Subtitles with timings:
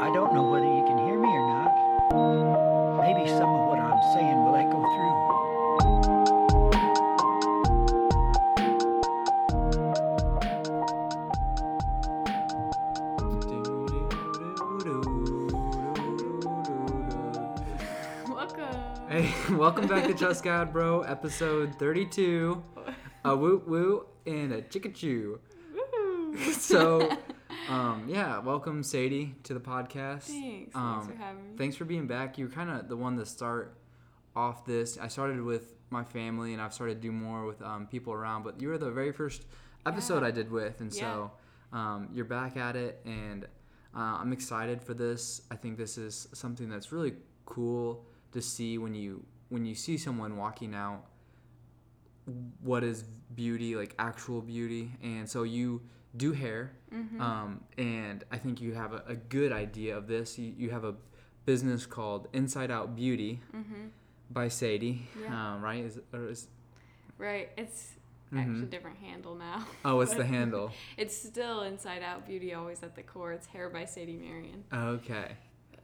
[0.00, 1.74] I don't know whether you can hear me or not.
[3.02, 5.14] Maybe some of what I'm saying will echo through.
[18.34, 18.80] Welcome.
[19.10, 22.62] Hey, welcome back to Just God Bro, episode 32.
[23.26, 25.40] A woot woot and a chicka choo.
[26.52, 27.06] So,
[27.70, 30.22] um, yeah, welcome Sadie to the podcast.
[30.24, 30.74] Thanks.
[30.74, 31.56] Um, Thanks for having me.
[31.56, 32.36] Thanks for being back.
[32.38, 33.76] You were kind of the one to start
[34.34, 34.98] off this.
[34.98, 38.42] I started with my family, and I've started to do more with um, people around.
[38.42, 39.44] But you were the very first
[39.86, 40.28] episode Yeah.
[40.28, 41.30] I did with, and so
[41.72, 43.44] um, you're back at it, and
[43.94, 45.42] uh, I'm excited for this.
[45.50, 47.14] I think this is something that's really
[47.46, 51.04] cool to see when you when you see someone walking out
[52.62, 53.02] what is
[53.34, 55.80] beauty like actual beauty and so you
[56.16, 57.20] do hair Mm-hmm.
[57.20, 60.82] um, and i think you have a, a good idea of this you, you have
[60.84, 60.94] a
[61.46, 63.86] business called inside out beauty Mm-hmm.
[64.30, 65.54] by sadie Yeah.
[65.54, 66.48] um, right is, or is,
[67.16, 67.50] Right.
[67.56, 67.90] It's
[68.34, 68.70] actually a Mhm.
[68.70, 69.66] different handle now.
[69.84, 73.32] oh it's the handle It's still Inside Out Beauty, always at the core.
[73.32, 74.64] It's Hair by Sadie Marion.
[74.72, 75.36] okay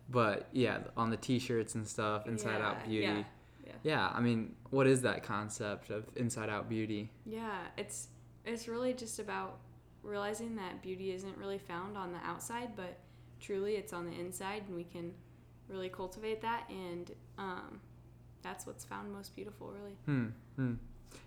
[0.09, 3.25] but yeah on the t-shirts and stuff inside out beauty Yeah.
[3.67, 3.73] Yeah.
[3.83, 7.59] yeah i mean what is that concept of inside out beauty Yeah.
[7.77, 8.09] It's
[8.45, 9.59] it's really just about
[10.07, 12.99] realizing that beauty isn't really found on the outside, but
[13.41, 15.13] truly it's on the inside, and we can
[15.69, 16.65] really cultivate that.
[16.71, 17.81] And um,
[18.43, 19.97] that's what's found most beautiful, really.
[20.07, 20.27] Hmm.
[20.57, 20.75] hmm.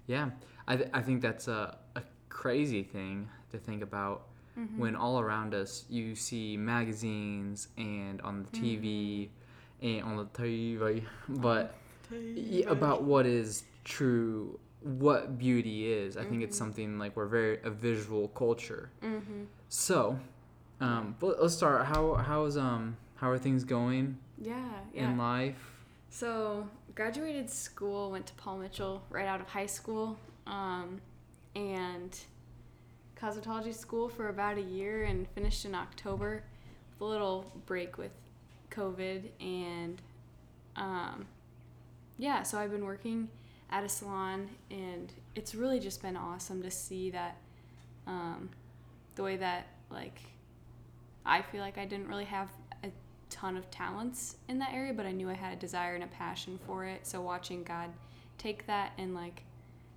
[0.08, 0.30] Yeah,
[0.68, 4.24] I, th- I think that's a, a crazy thing to think about
[4.58, 4.80] Mm-hmm.
[4.82, 9.30] when all around us you see magazines and on the TV
[9.82, 11.76] and on the TV, but
[12.12, 16.16] y- about what is true, what beauty is.
[16.18, 18.90] I think it's something like we're very a visual culture.
[19.04, 19.44] Mm-hmm.
[19.68, 20.18] So,
[20.80, 21.86] um, but let's start.
[21.86, 24.64] How how's um how are things going Yeah.
[24.94, 25.12] Yeah.
[25.12, 25.72] in life?
[26.10, 30.18] So, graduated school, went to Paul Mitchell right out of high school,
[30.48, 31.02] um,
[31.56, 32.18] and
[33.16, 36.44] cosmetology school for about a year and finished in October
[36.98, 38.12] with a little break with
[38.72, 39.24] COVID.
[39.42, 40.02] And
[40.76, 41.26] um,
[42.18, 43.28] yeah, so I've been working
[43.72, 47.38] at a salon, and it's really just been awesome to see that
[48.08, 48.50] um,
[49.16, 50.20] the way that, like,
[51.26, 52.50] I feel like I didn't really have
[52.84, 52.90] a
[53.30, 56.08] ton of talents in that area, but I knew I had a desire and a
[56.08, 57.06] passion for it.
[57.06, 57.90] So watching God
[58.38, 59.44] take that and like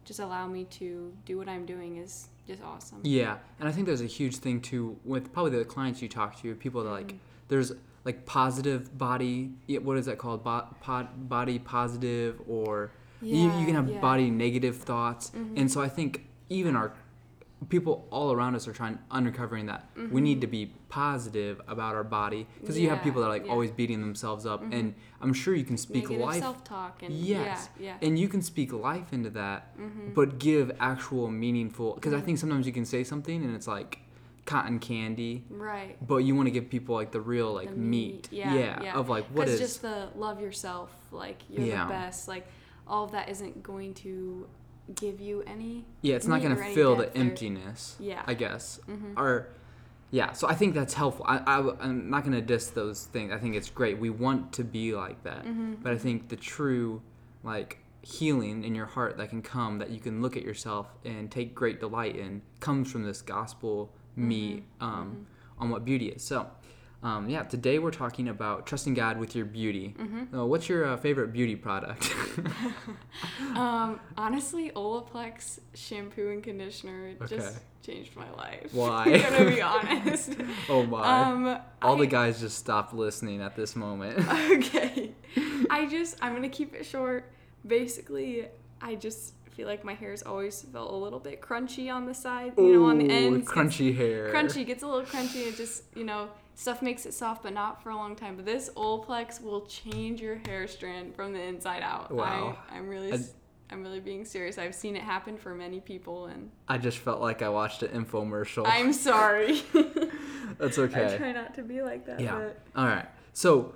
[0.04, 3.00] just allow me to do what I'm doing is just awesome.
[3.04, 6.40] Yeah, and I think there's a huge thing too with probably the clients you talk
[6.42, 7.14] to, people that like
[7.48, 7.72] there's
[8.04, 9.52] like positive body.
[9.68, 10.42] What is that called?
[10.44, 12.90] Bo- pod, body positive, or
[13.22, 14.00] you, you can have Yeah, yeah.
[14.00, 15.56] body negative thoughts, mm-hmm.
[15.58, 16.92] and so I think even our
[17.68, 20.18] people all around us are trying uncovering that we mm-hmm.
[20.18, 23.52] need to be positive about our body because you have people that are like yeah.
[23.52, 24.72] always beating themselves up, mm-hmm.
[24.72, 27.68] and I'm sure you can speak Negative life self-talk and Yes.
[27.78, 28.06] yeah, yeah.
[28.06, 30.12] And you can speak life into that, Mm-hmm.
[30.14, 31.94] but give actual meaningful.
[31.94, 34.00] Because I think sometimes you can say something and it's like
[34.44, 35.96] cotton candy, right.
[36.04, 38.28] but you want to give people like the real like The meat.
[38.32, 38.94] Yeah, yeah.
[38.94, 41.84] Of like what is just the love yourself, like you're Yeah.
[41.84, 42.44] the best, like
[42.86, 44.46] all of that isn't going to
[44.96, 45.84] give you any.
[46.02, 47.96] yeah, it's not going to fill the depth or- emptiness.
[48.00, 48.22] Yeah.
[48.26, 48.80] I guess.
[48.88, 49.16] Mhm.
[49.16, 49.48] Or.
[50.10, 51.24] Yeah, so I think that's helpful.
[51.26, 53.32] I, I, am not going to diss those things.
[53.32, 53.98] I think it's great.
[53.98, 55.46] We want to be like that.
[55.46, 55.76] Mm-hmm.
[55.82, 57.00] But I think the true,
[57.42, 61.30] like, healing in your heart that can come, that you can look at yourself and
[61.30, 64.84] take great delight in, comes from this gospel meat Mm-hmm.
[64.84, 65.26] um,
[65.58, 66.22] on what beauty is.
[66.22, 66.46] So,
[67.02, 69.94] um, yeah, today we're talking about trusting God with your beauty.
[69.98, 70.38] Mm-hmm.
[70.38, 72.12] Uh, what's your uh, favorite beauty product?
[73.54, 77.36] Um, honestly, Olaplex shampoo and conditioner Okay.
[77.36, 78.72] just changed my life.
[78.72, 79.04] Why?
[79.26, 80.34] I'm gonna be honest.
[80.70, 81.22] oh my.
[81.22, 84.18] Um, All the guys just stopped listening at this moment.
[84.52, 85.12] okay.
[85.68, 87.30] I just I'm gonna keep it short.
[87.66, 88.46] Basically,
[88.80, 92.54] I just feel like my hair's always felt a little bit crunchy on the side,
[92.56, 93.48] you know, on the Ooh, ends.
[93.48, 94.32] crunchy hair.
[94.32, 95.48] Crunchy gets a little crunchy.
[95.48, 98.36] It just you know stuff makes it soft, but not for a long time.
[98.36, 102.10] But this Olaplex will change your hair strand from the inside out.
[102.10, 102.56] Wow.
[102.70, 103.12] I, I'm really.
[103.12, 103.18] I-
[103.70, 104.58] I'm really being serious.
[104.58, 108.04] I've seen it happen for many people, and I just felt like I watched an
[108.04, 108.64] infomercial.
[108.66, 109.62] I'm sorry.
[110.58, 111.14] That's okay.
[111.14, 112.20] I try not to be like that.
[112.20, 112.34] Yeah.
[112.36, 113.06] But All right.
[113.32, 113.74] So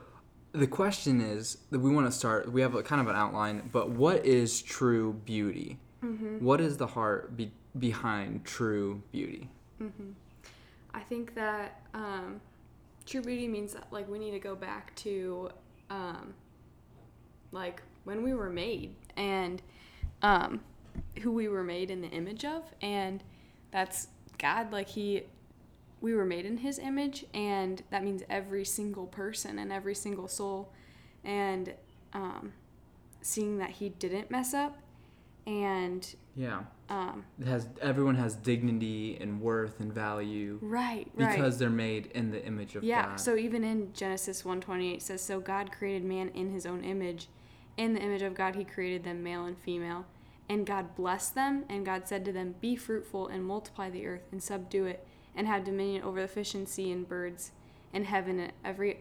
[0.53, 2.53] the question is that we want to start.
[2.53, 5.79] We have a kind of an outline, but what is true beauty?
[6.05, 6.45] Mm-hmm.
[6.45, 9.49] What is the heart be- behind true beauty?
[10.93, 12.43] I think that um,
[13.07, 15.51] true beauty means that like we need to go back to
[15.91, 16.35] um,
[17.53, 19.63] like when we were made and
[20.23, 20.61] um,
[21.23, 23.23] who we were made in the image of, and
[23.71, 24.09] that's
[24.39, 24.73] God.
[24.73, 25.25] Like He
[26.01, 30.29] we were made in his image and that means every single person and every single
[30.29, 30.71] soul
[31.25, 31.73] and
[32.13, 32.53] um,
[33.23, 34.79] seeing that he didn't mess up
[35.47, 36.61] and Yeah.
[36.89, 42.07] Um, It has everyone has dignity and worth and value right right because they're made
[42.15, 43.11] in the image of yeah God.
[43.11, 43.17] Yeah.
[43.17, 47.29] So even in genesis 128 it says so god created man in his own image
[47.77, 50.07] in the image of god he created them male and female
[50.49, 54.23] and god blessed them and god said to them be fruitful and multiply the earth
[54.31, 55.05] and subdue it
[55.35, 57.51] and have dominion over the fish and sea and birds
[57.93, 58.99] and heaven and every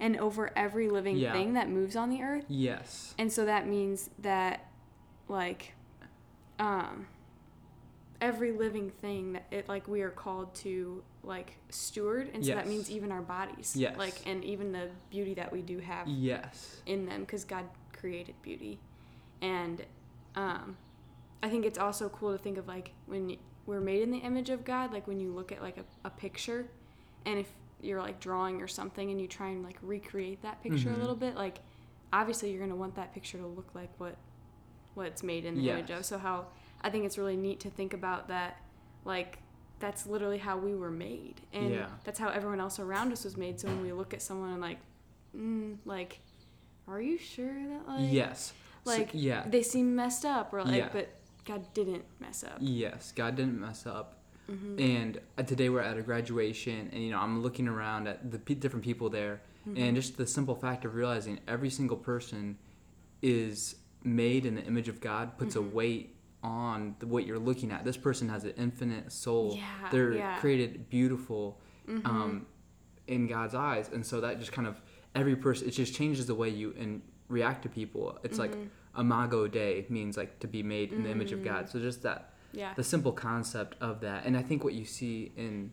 [0.00, 1.32] and over every living Yeah.
[1.34, 3.14] thing that moves on the earth yes.
[3.18, 4.66] and so that means that
[5.28, 5.74] like
[6.60, 7.06] um
[8.20, 12.68] every living thing that it like we are called to like steward and so that
[12.68, 13.96] means even our bodies Yes.
[13.96, 16.82] like and even the beauty that we do have Yes.
[16.86, 17.64] in them because god
[17.94, 18.78] created beauty
[19.40, 19.84] and
[20.36, 20.76] um
[21.42, 24.50] i think it's also cool to think of like when we're made in the image
[24.50, 26.66] of god like when you look at like a, a picture
[27.24, 30.90] and if you're like drawing or something and you try and like recreate that picture
[30.90, 30.96] Mhm.
[30.96, 31.60] a little bit like
[32.12, 34.16] obviously you're going to want that picture to look like what
[34.94, 36.46] what it's made in the image of so how
[36.82, 38.56] i think it's really neat to think about that
[39.04, 39.38] like
[39.78, 41.86] that's literally how we were made and Yeah.
[42.04, 44.60] that's how everyone else around us was made so when we look at someone and
[44.60, 44.78] like
[45.36, 46.20] mm, like
[46.88, 48.52] are you sure that like yes.
[48.84, 49.44] So- like yeah.
[49.46, 50.88] they seem messed up or like Yeah.
[50.92, 51.08] but
[51.44, 54.16] god didn't mess up Yes, God didn't mess up.
[54.50, 54.80] Mm-hmm.
[54.80, 58.38] And uh, today we're at a graduation, and you know I'm looking around at the
[58.38, 59.76] pe- different people there, Mm-hmm.
[59.82, 62.58] and just the simple fact of realizing every single person
[63.22, 65.68] is made in the image of God puts Mm-hmm.
[65.72, 67.84] a weight on the, what you're looking at.
[67.84, 69.54] This person has an infinite soul.
[69.56, 70.30] Yeah, They're yeah.
[70.32, 70.40] Mm-hmm.
[70.40, 71.60] created beautiful
[72.04, 72.46] um,
[73.06, 74.80] in God's eyes, and so that just kind of
[75.14, 78.18] every person it just changes the way you and react to people.
[78.22, 79.00] It's like Mm-hmm.
[79.00, 81.68] imago Dei means like to be made in the image of God.
[81.68, 84.24] So just that yeah the simple concept of that.
[84.24, 85.72] And I think what you see in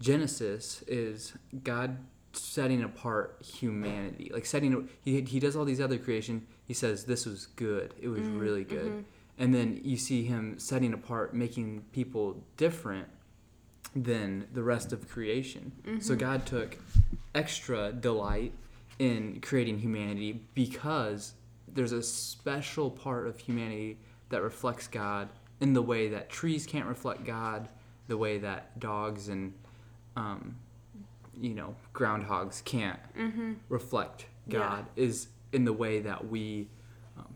[0.00, 1.32] Genesis is
[1.62, 1.98] God
[2.32, 4.88] setting apart humanity, like setting.
[5.02, 6.46] He he does all these other creation.
[6.66, 7.94] He says this was good.
[8.00, 8.86] It was mm, really good.
[8.86, 9.00] Mm-hmm.
[9.38, 13.08] And then you see him setting apart, making people different
[13.96, 15.72] than the rest of creation.
[16.00, 16.20] So mm-hmm.
[16.20, 16.78] God took
[17.34, 18.52] extra delight
[18.98, 21.34] in creating humanity because
[21.66, 25.28] there's a special part of humanity that reflects God
[25.60, 27.68] in the way that trees can't reflect God,
[28.08, 29.52] the way that dogs and
[30.16, 30.56] um,
[31.40, 33.54] you know groundhogs can't mm-hmm.
[33.68, 34.58] reflect Yeah.
[34.58, 36.68] God is in the way that we
[37.16, 37.34] um,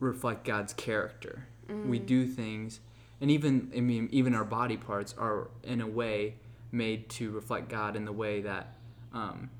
[0.00, 1.46] reflect God's character.
[1.86, 2.80] We do things,
[3.20, 6.36] and even I mean even our body parts are in a way
[6.72, 8.74] made to reflect God in the way that
[9.12, 9.50] um,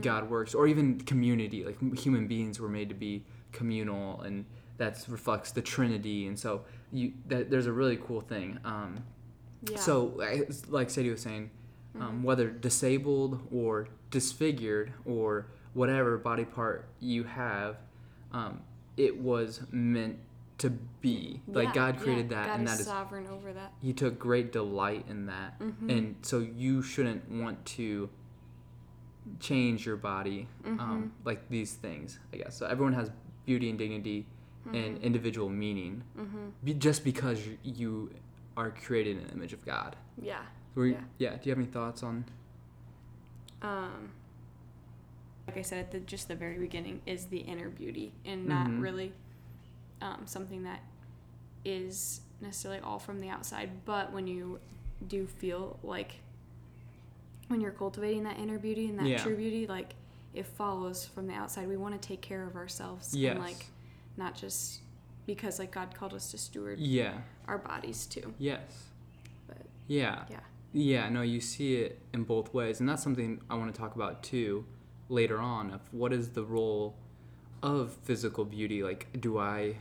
[0.00, 1.64] God works, or even community.
[1.64, 4.46] Like human beings were made to be communal, and
[4.78, 6.26] that reflects the Trinity.
[6.26, 6.62] And so
[6.92, 8.58] you that there's a really cool thing.
[8.64, 9.04] Um,
[9.70, 10.18] yeah so,
[10.68, 11.50] like Sadie was saying,
[12.00, 17.76] um, whether disabled or disfigured or whatever body part you have,
[18.32, 18.60] um,
[18.96, 20.18] it was meant
[20.58, 20.70] to
[21.00, 21.40] be.
[21.46, 22.38] Like God created yeah.
[22.38, 25.90] that, god and that is sovereign over that He took great delight in that, Mm-hmm.
[25.90, 28.08] and so you shouldn't want to
[29.40, 30.80] change your body Mm-hmm.
[30.80, 32.18] um, like these things.
[32.32, 32.66] I guess so.
[32.66, 33.10] Everyone has
[33.46, 34.26] beauty and dignity
[34.66, 34.74] Mm-hmm.
[34.74, 36.02] and individual meaning,
[36.64, 38.10] be, just because you, you
[38.56, 39.94] are created in the image of God.
[40.20, 40.40] yeah
[40.74, 41.30] Were you- Yeah.
[41.30, 41.36] yeah.
[41.36, 42.24] Do you have any thoughts on?
[43.62, 44.10] um
[45.48, 48.66] like i said at the just the very beginning is the inner beauty and not
[48.68, 48.82] Mhm.
[48.82, 49.12] really
[50.02, 50.80] um, something that
[51.64, 54.60] is necessarily all from the outside but when you
[55.08, 56.20] do feel like
[57.48, 59.22] when you're cultivating that inner beauty and that Yeah.
[59.22, 59.94] true beauty like
[60.34, 63.32] it follows from the outside we want to take care of ourselves Yes.
[63.32, 63.66] and like
[64.16, 64.80] not just
[65.26, 67.22] because like god called us to steward Yeah.
[67.46, 68.90] our bodies too Yes.
[69.46, 70.26] but Yeah.
[70.30, 70.40] yeah
[70.70, 73.96] Yeah, no, you see it in both ways, and that's something I want to talk
[73.96, 74.66] about too
[75.08, 76.94] later on of what is the role
[77.62, 78.82] of physical beauty?
[78.82, 79.76] Like, do I,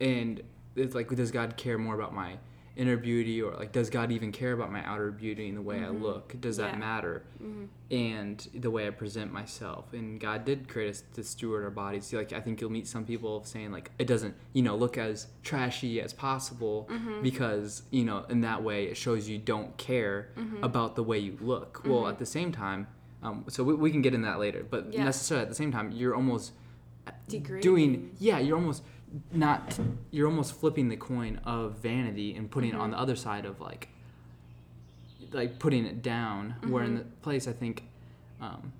[0.00, 0.42] and
[0.76, 2.38] it's like, does God care more about my
[2.76, 5.76] inner beauty, or like, does God even care about my outer beauty and the way
[5.76, 6.02] I mm-hmm.
[6.02, 6.40] look?
[6.40, 6.78] Does that Yeah.
[6.78, 7.22] matter?
[7.40, 7.64] Mm-hmm.
[7.94, 9.92] And the way I present myself.
[9.92, 12.12] And God did create us to steward our bodies.
[12.12, 15.28] Like, I think you'll meet some people saying like, it doesn't, you know, look as
[15.44, 17.22] trashy as possible mm-hmm.
[17.22, 20.30] because you know, in that way, it shows you don't care
[20.60, 21.82] about the way you look.
[21.84, 22.88] Well, at the same time,
[23.24, 24.64] um, so we, we can get in that later.
[24.68, 25.04] But Yeah.
[25.04, 26.52] necessarily at the same time, you're almost
[27.28, 27.60] Degrading.
[27.60, 28.82] doing yeah you're almost
[29.30, 29.78] not
[30.10, 33.60] you're almost flipping the coin of vanity and putting it on the other side of
[33.60, 33.88] like
[35.32, 37.84] like putting it down where in the place i think
[38.40, 38.72] um,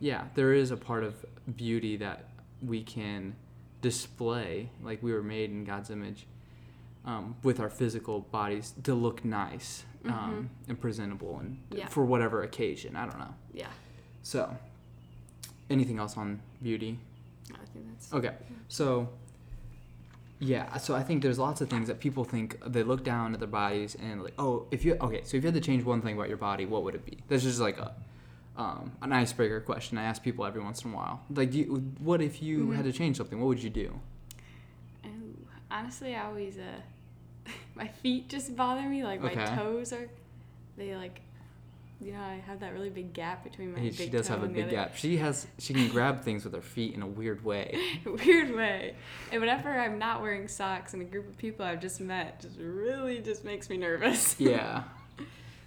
[0.00, 1.24] yeah there is a part of
[1.56, 2.28] beauty that
[2.62, 3.34] we can
[3.80, 6.26] display like we were made in god's image
[7.04, 11.78] um, with our physical bodies to look nice um, and presentable and Mm-hmm.
[11.78, 11.88] Yeah.
[11.88, 12.94] for whatever occasion.
[12.96, 13.34] I don't know.
[13.52, 13.68] Yeah.
[14.22, 14.56] So,
[15.70, 16.98] anything else on beauty?
[17.52, 18.12] I think that's.
[18.12, 18.34] Okay,
[18.68, 19.08] so
[20.40, 23.40] yeah, so I think there's lots of things that people think they look down at
[23.40, 26.00] their bodies and like, oh, if you okay, so if you had to change one
[26.02, 27.18] thing about your body, what would it be?
[27.28, 27.94] That's just like a
[28.56, 31.22] um, an icebreaker question I ask people every once in a while.
[31.28, 31.64] Like, you,
[31.98, 33.40] what if you had to change something?
[33.40, 33.98] What would you do?
[35.70, 36.62] Honestly, I always uh,
[37.74, 39.04] my feet just bother me.
[39.04, 40.08] Like my toes are,
[40.76, 41.20] they like,
[42.00, 44.42] you know, I have that really big gap between my Hey, big she does have
[44.42, 44.96] a big gap.
[44.96, 47.78] She has she can grab things with her feet in a weird way.
[48.04, 48.94] Weird way.
[49.32, 52.58] And whenever I'm not wearing socks and a group of people I've just met just
[52.58, 54.36] really just makes me nervous.
[54.40, 54.82] Yeah.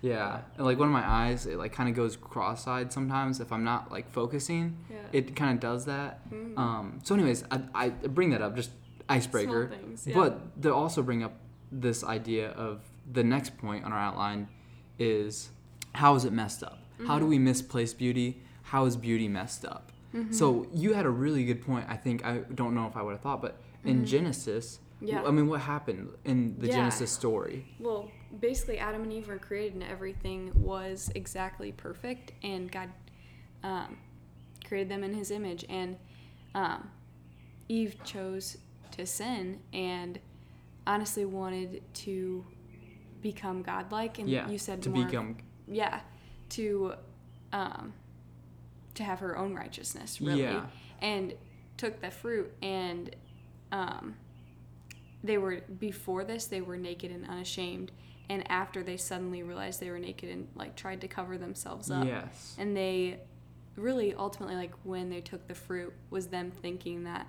[0.02, 0.42] Yeah.
[0.58, 3.64] And like one of my eyes, it like kind of goes cross-eyed sometimes if I'm
[3.64, 4.78] not like focusing.
[4.92, 4.98] Yeah.
[5.12, 6.30] It kind of does that.
[6.30, 6.58] Mhm.
[6.58, 8.70] Um, so, anyways, I, I bring that up just
[9.10, 9.70] icebreaker.
[9.70, 10.16] Things, yeah.
[10.16, 11.34] But they also bring up
[11.72, 12.82] this idea of
[13.12, 14.48] the next point on our outline
[15.00, 15.50] is
[15.94, 16.80] how is it messed up?
[17.06, 17.30] How do Mm-hmm.
[17.30, 18.42] we misplace beauty?
[18.64, 19.92] How is beauty messed up?
[20.16, 20.34] Mm-hmm.
[20.34, 21.86] So you had a really good point.
[21.88, 25.08] I think I don't know if I would have thought, but in Genesis, Mm-hmm.
[25.10, 25.22] Yeah.
[25.26, 26.78] I mean, what happened in the Yeah.
[26.78, 27.68] Genesis story?
[27.80, 28.10] Well,
[28.42, 32.90] basically, Adam and Eve were created, and everything was exactly perfect, and God
[33.64, 33.98] um,
[34.66, 35.64] created them in His image.
[35.70, 35.98] And
[36.56, 36.90] um,
[37.70, 38.58] Eve chose
[38.94, 40.18] to sin, and
[40.88, 42.46] honestly wanted to
[43.22, 44.20] become godlike.
[44.20, 46.02] And Yeah, you said to more, become yeah,
[46.50, 46.94] to
[47.54, 47.94] um,
[48.96, 50.66] to have her own righteousness, really, Yeah.
[51.02, 51.34] and
[51.78, 53.16] took the fruit and
[53.72, 54.16] um,
[55.24, 57.92] they were before this they were naked and unashamed
[58.30, 62.06] and after they suddenly realized they were naked and like tried to cover themselves up
[62.06, 63.20] yes, and they
[63.76, 67.28] really ultimately like when they took the fruit was them thinking that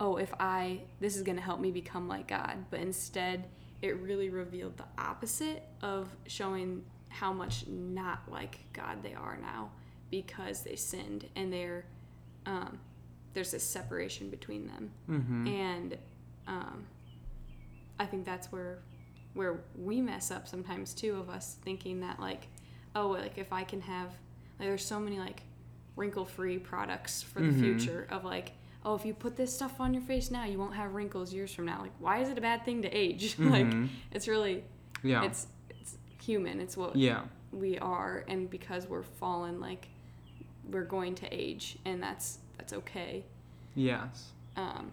[0.00, 3.44] oh if i this is going to help me become like god but instead
[3.82, 9.70] it really revealed the opposite of showing how much not like god they are now
[10.10, 11.84] because they sinned and they're
[12.46, 12.78] um,
[13.34, 15.46] there's this separation between them mm-hmm.
[15.48, 15.98] and
[16.46, 16.84] um,
[17.98, 18.78] I think that's where
[19.34, 22.46] where we mess up sometimes too of us thinking that like
[22.94, 24.08] oh like if I can have
[24.58, 25.42] like there's so many like
[25.96, 27.60] wrinkle free products for the Mhm.
[27.60, 28.52] future of like
[28.86, 31.52] oh if you put this stuff on your face now you won't have wrinkles years
[31.52, 31.80] from now.
[31.82, 33.36] Like why is it a bad thing to age?
[33.38, 33.88] Like Mhm.
[34.12, 34.64] it's really
[35.02, 36.60] yeah, it's it's human.
[36.60, 38.24] It's what yeah, we are.
[38.28, 39.88] And because we're fallen like
[40.70, 43.24] we're going to age and that's that's okay.
[43.74, 44.90] Yes, um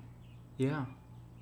[0.57, 0.85] yeah,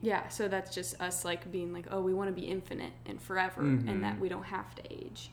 [0.02, 3.22] yeah, so that's just us like being like, oh, we want to be infinite and
[3.22, 5.32] forever, and that we don't have to age.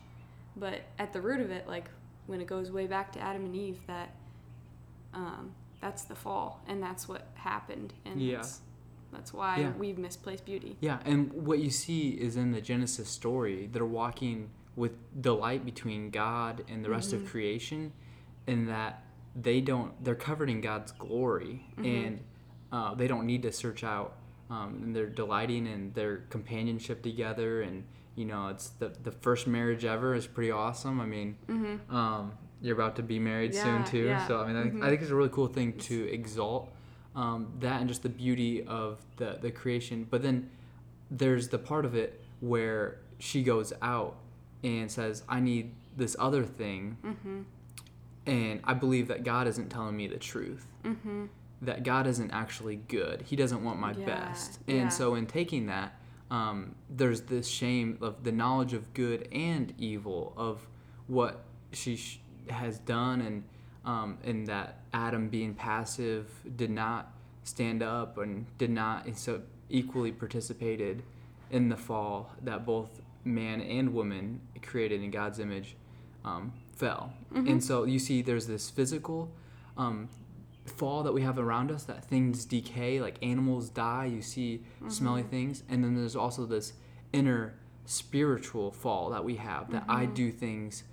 [0.55, 1.89] But at the root of it, like
[2.27, 4.09] when it goes way back to Adam and Eve, that
[5.13, 8.37] um, that's the fall, and that's what happened, and Yeah.
[8.37, 8.61] that's,
[9.11, 9.71] that's why Yeah.
[9.77, 10.77] we've misplaced beauty.
[10.81, 10.99] yeah.
[11.05, 16.63] And what you see is in the Genesis story, they're walking with delight between God
[16.69, 17.25] and the rest Mm-hmm.
[17.25, 17.91] of creation,
[18.47, 19.03] in that
[19.35, 21.85] they don't they're covered in God's glory, Mm-hmm.
[21.85, 22.19] and
[22.71, 24.15] uh, they don't need to search out.
[24.51, 27.83] Um, and they're delighting in their companionship together, and
[28.15, 30.99] you know, it's the the first marriage ever is pretty awesome.
[30.99, 31.95] I mean, Mm-hmm.
[31.95, 34.27] um, you're about to be married soon too, yeah.
[34.27, 34.83] so I mean, I, think Mhm.
[34.83, 36.69] I think it's a really cool thing to exalt
[37.15, 40.05] um, that and just the beauty of the the creation.
[40.09, 40.49] But then
[41.09, 44.15] there's the part of it where she goes out
[44.63, 47.41] and says, "I need this other thing," Mm-hmm.
[48.25, 50.65] and I believe that God isn't telling me the truth.
[50.83, 51.25] Mm-hmm.
[51.61, 53.23] That God isn't actually good.
[53.23, 54.59] He doesn't want my Yeah, best.
[54.67, 54.87] And yeah.
[54.89, 55.93] so in taking that,
[56.31, 60.67] um, there's this shame of the knowledge of good and evil of
[61.07, 63.43] what she sh- has done, and
[63.85, 67.11] um, and that Adam being passive did not
[67.43, 71.01] stand up and did not and so equally participated
[71.49, 75.75] in the fall that both man and woman created in God's image
[76.25, 77.13] um, fell.
[77.47, 79.31] And so you see, there's this physical
[79.77, 80.09] um,
[80.65, 85.23] fall that we have around us that things decay, like animals die, you see smelly
[85.23, 85.63] things.
[85.69, 86.73] And then there's also this
[87.13, 90.83] inner spiritual fall that we have that I do things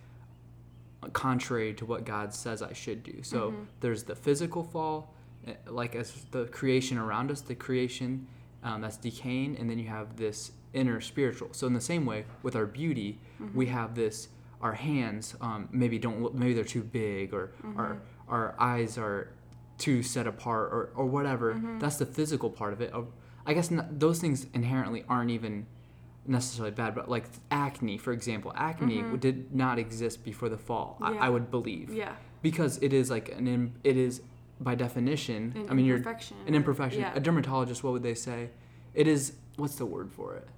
[1.13, 3.23] contrary to what God says I should do.
[3.23, 5.15] So there's the physical fall,
[5.47, 8.27] eh, like as the creation around us, the creation
[8.63, 11.49] um, that's decaying, and then you have this inner spiritual.
[11.53, 13.19] So in the same way, with our beauty,
[13.55, 14.29] we have this.
[14.63, 17.99] Our hands um, maybe don't look, maybe they're too big, or our
[18.29, 19.29] our eyes are
[19.79, 21.61] too set apart, or or whatever.
[21.79, 22.93] That's the physical part of it.
[23.45, 25.67] I guess not, those things inherently aren't even
[26.29, 29.17] necessarily bad, but like acne, for example, acne mm-hmm.
[29.17, 30.99] did not exist before the fall.
[31.01, 32.15] I, I would believe Yeah.
[32.43, 34.23] because it is like an im- it is
[34.61, 35.53] by definition.
[35.55, 37.01] An I mean, you're an imperfection.
[37.01, 37.13] yeah.
[37.15, 38.51] A dermatologist, what would they say?
[38.95, 40.49] It is what's the word for it?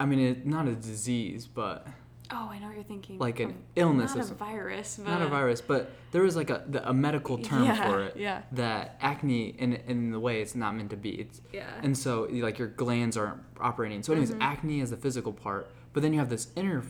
[0.00, 1.86] I mean, it, not a disease, but
[2.30, 3.18] Oh, I know what you're thinking.
[3.18, 6.50] Like an Um, illness Not a virus, but not a virus, but there is like
[6.50, 8.16] a the, a medical term Yeah, for it.
[8.16, 8.42] yeah.
[8.52, 11.10] That acne, in in the way it's not meant to be.
[11.10, 11.70] It's Yeah.
[11.82, 14.02] and so like your glands aren't operating.
[14.02, 14.42] So, anyways, Mhm.
[14.42, 16.82] acne is the physical part, but then you have this inner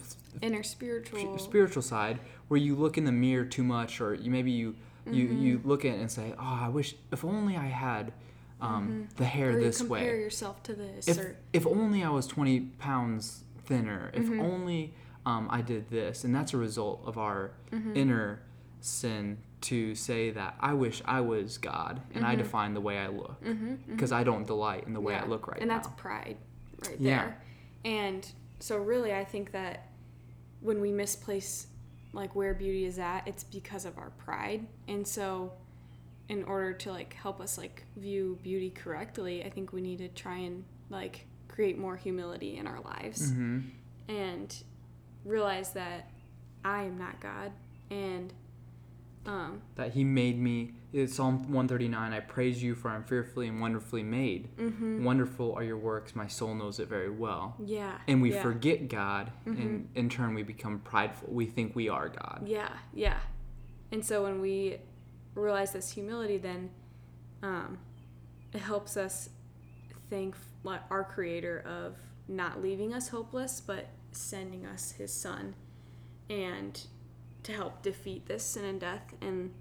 [0.42, 1.38] Inner spiritual.
[1.38, 2.18] spiritual side
[2.48, 4.74] where you look in the mirror too much or you maybe you
[5.10, 5.42] you, Mm-hmm.
[5.42, 8.12] you look at it and say oh i wish if only i had
[8.60, 9.56] um, the hair Mm-hmm.
[9.56, 12.60] or you this compare way yourself to this, if, or if only i was 20
[12.78, 14.40] pounds thinner if Mm-hmm.
[14.40, 14.94] only
[15.26, 16.24] um, i did this.
[16.24, 17.96] And that's a result of our Mm-hmm.
[17.96, 18.42] inner
[18.80, 23.08] sin to say that i wish i was god and i define the way i
[23.08, 23.42] look
[23.88, 25.30] because i don't delight in the way i Mm-hmm.
[25.30, 25.74] Look right and now.
[25.76, 26.36] And that's pride
[26.86, 27.16] right Yeah.
[27.24, 27.42] there.
[27.84, 29.88] And so really i think that
[30.60, 31.66] when we misplace
[32.12, 34.64] like where beauty is at it's because of our pride.
[34.86, 35.52] And so
[36.28, 40.08] in order to like help us like view beauty correctly i think we need to
[40.08, 43.30] try and like create more humility in our lives.
[43.32, 43.60] Hmm
[44.08, 44.62] and
[45.28, 46.10] realize that
[46.64, 47.52] i am not god
[47.90, 48.32] and
[49.26, 53.60] um that he made me it's psalm 139 i praise you for i'm fearfully and
[53.60, 55.02] wonderfully made mhm.
[55.02, 58.42] wonderful are your works my soul knows it very well yeah and we yeah.
[58.42, 63.18] forget god and in turn we become prideful we think we are god Yeah, yeah.
[63.92, 64.78] And so when we
[65.34, 66.70] realize this humility, then
[67.42, 67.78] um,
[68.52, 69.30] it helps us
[70.10, 70.34] thank
[70.90, 71.96] our Creator of
[72.28, 75.54] not leaving us hopeless, but sending us His Son,
[76.28, 76.80] and
[77.44, 79.52] to help defeat this sin and death, and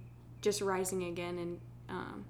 [0.42, 1.60] just rising again and
[1.90, 2.26] um,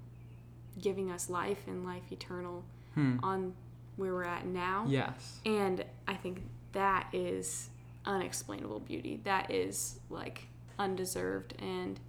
[0.81, 2.63] giving us life and life eternal
[2.96, 3.17] Hmm.
[3.22, 3.53] on
[3.96, 4.86] where we're at now.
[4.88, 6.41] yes And I think
[6.72, 7.69] that is
[8.05, 9.19] unexplainable beauty.
[9.24, 10.48] That is like
[10.79, 12.00] undeserved and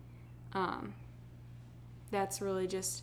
[0.55, 0.95] um
[2.11, 3.03] that's really just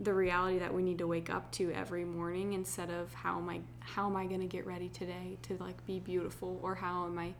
[0.00, 3.48] the reality that we need to wake up to every morning instead of how am
[3.50, 7.04] I how am I going to get ready today to like be beautiful or how
[7.06, 7.34] am I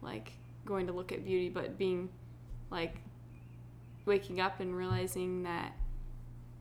[0.00, 0.32] like
[0.64, 2.08] going to look at beauty but being
[2.70, 2.96] like
[4.06, 5.72] waking up and realizing that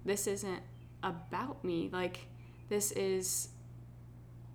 [0.04, 0.62] this isn't
[1.04, 2.28] about me like
[2.67, 3.49] this is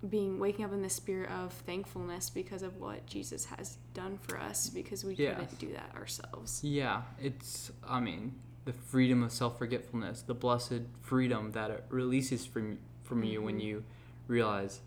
[0.07, 4.37] being waking up in the spirit of thankfulness because of what Jesus has done for
[4.39, 5.39] us because we Yes.
[5.39, 6.63] couldn't do that ourselves.
[6.63, 12.79] yeah it's i mean the freedom of self-forgetfulness the blessed freedom that it releases from
[13.03, 13.83] from you when you
[14.27, 14.81] realize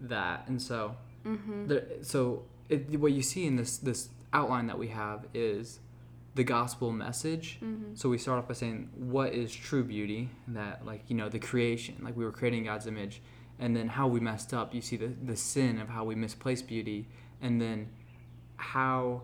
[0.00, 0.46] that.
[0.48, 2.02] And so Mm-hmm.
[2.02, 5.78] so it, what you see in this this outline that we have is
[6.34, 7.58] the gospel message.
[7.62, 7.94] Mm-hmm.
[7.94, 10.30] so we start off by saying what is true beauty?
[10.48, 13.22] That like you know the creation like we were creating god's image.
[13.58, 16.66] And then how we messed up you see the, the sin of how we misplaced
[16.66, 17.06] beauty.
[17.40, 17.90] And then
[18.56, 19.22] how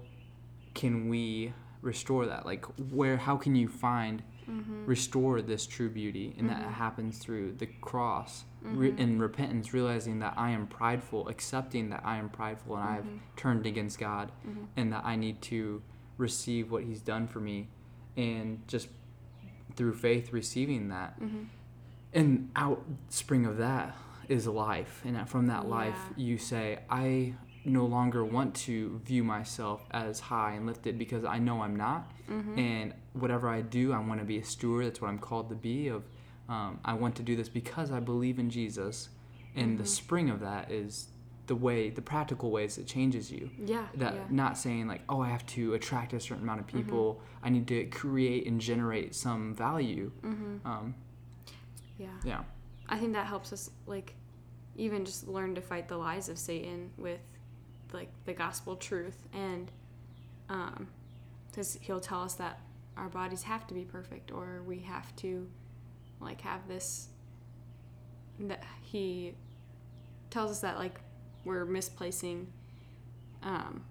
[0.74, 4.86] can we restore that like where how can you find Mm-hmm.
[4.86, 9.02] restore this true beauty and that happens through the cross re- Mm-hmm.
[9.02, 13.16] and repentance realizing that i am prideful accepting that i am prideful and i've Mm-hmm.
[13.36, 14.32] turned against god
[14.78, 15.82] and that i need to
[16.16, 17.68] receive what he's done for me
[18.16, 18.88] and just
[19.76, 21.42] through faith receiving that Mm-hmm.
[22.14, 23.94] and outspring of that
[24.30, 27.34] is life and from that life you say i
[27.68, 32.10] no longer want to view myself as high and lifted because i know i'm not
[32.30, 32.58] Mm-hmm.
[32.58, 35.54] and whatever i do i want to be a steward that's what i'm called to
[35.54, 36.02] be of
[36.50, 39.08] um, i want to do this because i believe in jesus
[39.56, 41.08] and the spring of that is
[41.46, 43.86] the way the practical ways it changes you Yeah.
[43.94, 44.20] that yeah.
[44.28, 47.66] not saying like oh i have to attract a certain amount of people i need
[47.68, 50.66] to create and generate some value Mm-hmm.
[50.66, 50.94] um,
[51.96, 52.08] Yeah.
[52.24, 52.40] yeah
[52.90, 54.14] I think that helps us like
[54.76, 57.20] even just learn to fight the lies of Satan with
[57.92, 59.70] like the gospel truth and
[60.48, 60.88] um
[61.52, 62.60] cuz he'll tell us that
[62.96, 65.48] our bodies have to be perfect or we have to
[66.20, 67.08] like have this
[68.40, 69.34] that he
[70.30, 71.00] tells us that like
[71.44, 72.52] we're misplacing
[73.42, 73.84] um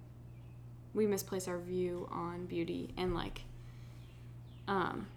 [0.94, 3.42] we misplace our view on beauty and like
[4.68, 5.08] um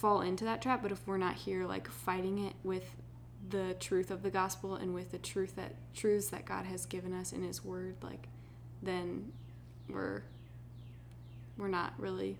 [0.00, 0.82] fall into that trap.
[0.82, 2.84] But if we're not here like fighting it with
[3.48, 7.12] the truth of the gospel and with the truth that truths that god has given
[7.12, 8.28] us in his word like
[8.82, 9.32] then
[9.88, 10.22] we're
[11.56, 12.36] we're not really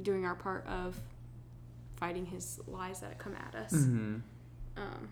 [0.00, 1.00] doing our part of
[1.96, 4.16] fighting his lies that come at us mm-hmm.
[4.76, 5.08] um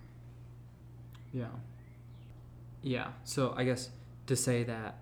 [1.33, 1.47] Yeah.
[2.83, 3.09] Yeah.
[3.25, 3.90] So I guess
[4.27, 4.99] to say that,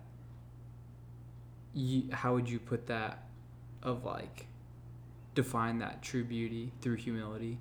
[1.73, 3.23] you, how would you put that
[3.81, 4.47] of like
[5.35, 7.57] define that true beauty through humility?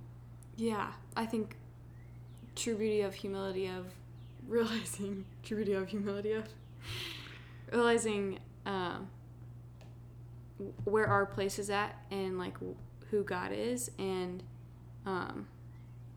[0.56, 1.56] yeah i think
[2.56, 3.86] true beauty of humility of
[4.46, 6.44] realizing true beauty of humility of
[7.72, 9.08] realizing um
[10.84, 12.54] where our place is at and like
[13.10, 14.42] who god is and
[15.06, 15.46] um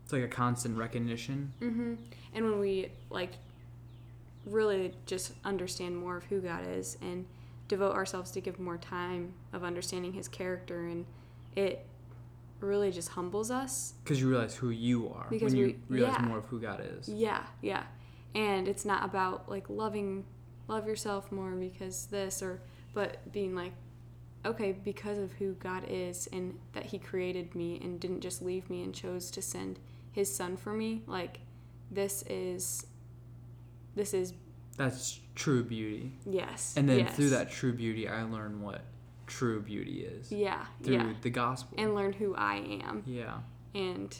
[0.04, 1.52] It's like a constant recognition.
[1.58, 1.94] hmm
[2.34, 3.32] And when we like
[4.44, 7.26] really just understand more of who God is and
[7.66, 11.04] devote ourselves to give more time of understanding his character and
[11.56, 11.84] it
[12.60, 16.26] really just humbles us Because you realize who you are Because when you realize yeah.
[16.26, 17.08] more of who God is.
[17.08, 17.84] yeah yeah
[18.34, 20.24] and it's not about like loving
[20.68, 22.60] love yourself more because this or
[22.94, 23.72] but being like
[24.44, 28.68] okay because of who god is and that he created me and didn't just leave
[28.70, 29.78] me and chose to send
[30.12, 31.40] his son for me like
[31.90, 32.86] this is
[33.94, 34.34] this is
[34.76, 36.12] That's true beauty.
[36.26, 37.14] yes And then yes.
[37.16, 38.82] through that true beauty, I learn what
[39.26, 41.74] true beauty is yeah through yeah the gospel.
[41.78, 43.38] and learn who i am yeah.
[43.74, 44.16] and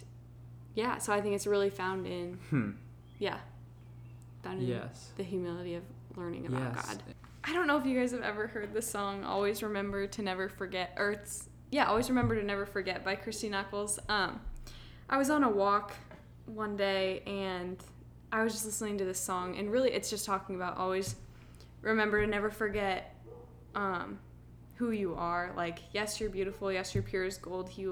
[0.75, 2.71] yeah so i think it's really found in Hmm.
[3.19, 3.39] yeah
[4.43, 5.11] found in Yes.
[5.17, 5.83] the humility of
[6.17, 6.87] learning about Yes.
[6.87, 7.03] god
[7.49, 10.49] I don't know if you guys have ever heard the song "Always Remember to Never
[10.49, 14.01] Forget," or it's yeah, "Always Remember to Never Forget" by Christy Nockels.
[14.09, 14.41] Um,
[15.09, 15.93] I was on a walk
[16.47, 17.77] one day and
[18.33, 21.15] I was just listening to this song, and really, it's just talking about always
[21.83, 23.15] remember to never forget
[23.77, 24.19] um,
[24.77, 25.53] who you are.
[25.57, 26.71] Like, yes, you're beautiful.
[26.73, 27.69] Yes, you're pure as gold.
[27.69, 27.89] He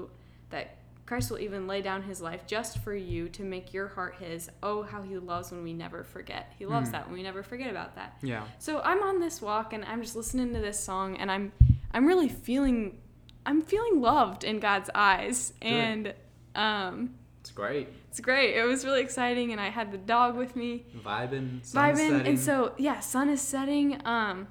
[0.49, 4.15] that Christ will even lay down His life just for you to make your heart
[4.19, 4.49] His.
[4.63, 6.51] Oh, how He loves when we never forget.
[6.57, 6.93] He loves Mm.
[6.93, 8.17] that when we never forget about that.
[8.23, 8.43] Yeah.
[8.59, 11.51] So I'm on this walk and I'm just listening to this song and I'm
[11.91, 12.97] I'm really feeling
[13.45, 16.13] I'm feeling loved in God's eyes and
[16.55, 17.87] um It's great.
[18.09, 18.55] it's great.
[18.55, 22.73] It was really exciting and I had the dog with me Vibing, vibing and so
[22.77, 24.01] yeah, sun is setting.
[24.05, 24.47] Um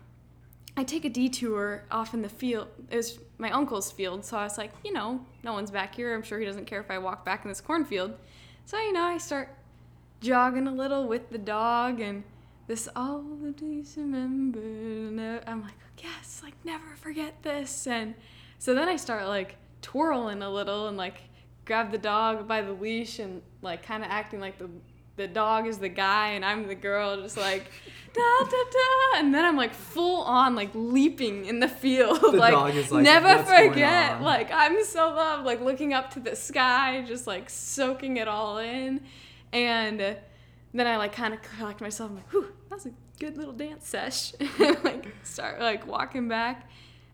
[0.76, 2.68] I take a detour off in the field.
[2.90, 6.14] It was my uncle's field, so I was like, you know, no one's back here.
[6.14, 8.14] I'm sure he doesn't care if I walk back in this cornfield.
[8.64, 9.54] So, you know, I start
[10.20, 12.24] jogging a little with the dog and
[12.66, 14.58] this all the days remember.
[14.58, 17.86] and I'm like, yes, like never forget this.
[17.86, 18.14] And
[18.58, 21.18] so then I start like twirling a little and like
[21.66, 24.70] grab the dog by the leash and like kind of acting like the
[25.16, 27.70] the dog is the guy and I'm the girl, just like
[28.12, 32.30] da da da, and then I'm like full on like leaping in the field, The
[32.32, 35.92] like, dog is like, never "What's going forget, on?" like I'm so loved, like looking
[35.92, 39.00] up to the sky, just like soaking it all in,
[39.52, 40.00] and
[40.72, 43.52] then I like kind of collect myself, I'm like, whew, that was a good little
[43.52, 46.68] dance sesh, and like start like walking back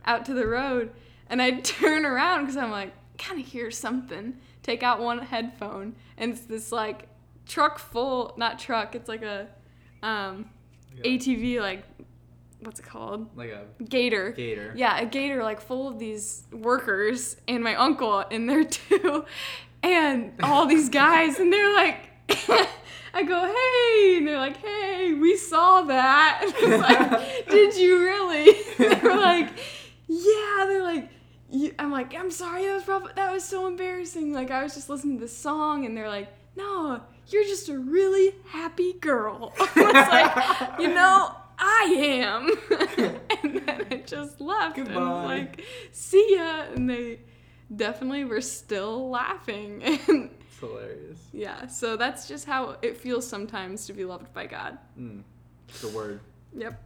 [0.05, 0.91] out to the road,
[1.29, 5.95] and I turn around because I'm like kind of hear something, take out one headphone,
[6.17, 7.07] and it's this like
[7.51, 9.49] truck full, not truck, it's like a
[10.03, 10.49] um,
[10.97, 11.11] Yeah.
[11.13, 11.85] ATV, like
[12.63, 13.35] what's it called?
[13.37, 14.33] like a Gator.
[14.33, 14.73] gator.
[14.77, 19.25] Yeah, a gator like full of these workers and my uncle in there too.
[19.83, 21.97] And all these guys and they're like
[23.15, 26.43] I go, hey, and they're like, hey, we saw that.
[26.63, 28.57] And it's like, did you really?
[28.79, 29.49] they're like,
[30.07, 30.65] yeah.
[30.67, 31.09] They're like,
[31.51, 34.33] "You-" I'm like, I'm sorry, that was probably that was so embarrassing.
[34.35, 37.01] Like I was just listening to this song, and they're like, no,
[37.33, 39.53] you're just a really happy girl.
[39.61, 42.51] I was like, you know, I am.
[43.43, 45.63] and then I just left and was like,
[45.93, 46.65] see ya.
[46.75, 47.21] And they
[47.75, 49.83] definitely were still laughing.
[50.09, 51.19] And It's hilarious.
[51.33, 54.79] yeah, so that's just how it feels sometimes to be loved by God.
[54.99, 55.23] Mm.
[55.69, 56.21] It's the word.
[56.55, 56.83] Yep.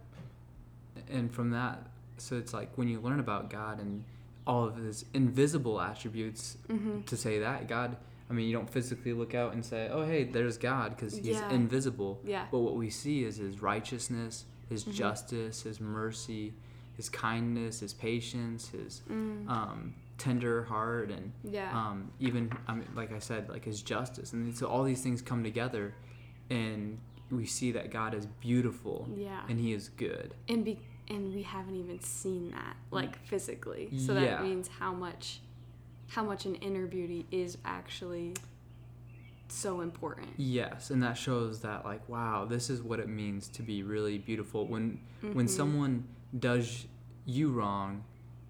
[1.11, 1.83] and from that
[2.19, 4.05] so it's like when you learn about god and
[4.47, 7.01] all of his invisible attributes Mm-hmm.
[7.03, 7.97] to say that god
[8.31, 11.27] i mean you don't physically look out and say oh hey there's god because he's
[11.27, 11.51] Yeah.
[11.51, 12.47] invisible Yeah.
[12.51, 14.93] but what we see is his righteousness his Mhm.
[14.95, 16.55] justice his mercy
[16.97, 19.49] his kindness his patience his Mm.
[19.49, 21.71] um, tender heart and Yeah.
[21.77, 25.21] um, even I mean, like I said, like his justice, and so all these things
[25.21, 25.93] come together,
[26.51, 26.99] and
[27.33, 29.43] we see that God is beautiful, Yeah.
[29.49, 30.35] and He is good.
[30.49, 33.91] and be and we haven't even seen that like physically.
[33.99, 35.41] So that means how much
[36.15, 38.35] how much an inner beauty is actually
[39.49, 40.29] so important.
[40.37, 44.19] Yes, and that shows that like wow, this is what it means to be really
[44.19, 44.67] beautiful.
[44.67, 45.01] When
[45.33, 45.51] when Mhm.
[45.51, 46.05] someone
[46.39, 46.87] does
[47.27, 48.05] you wrong,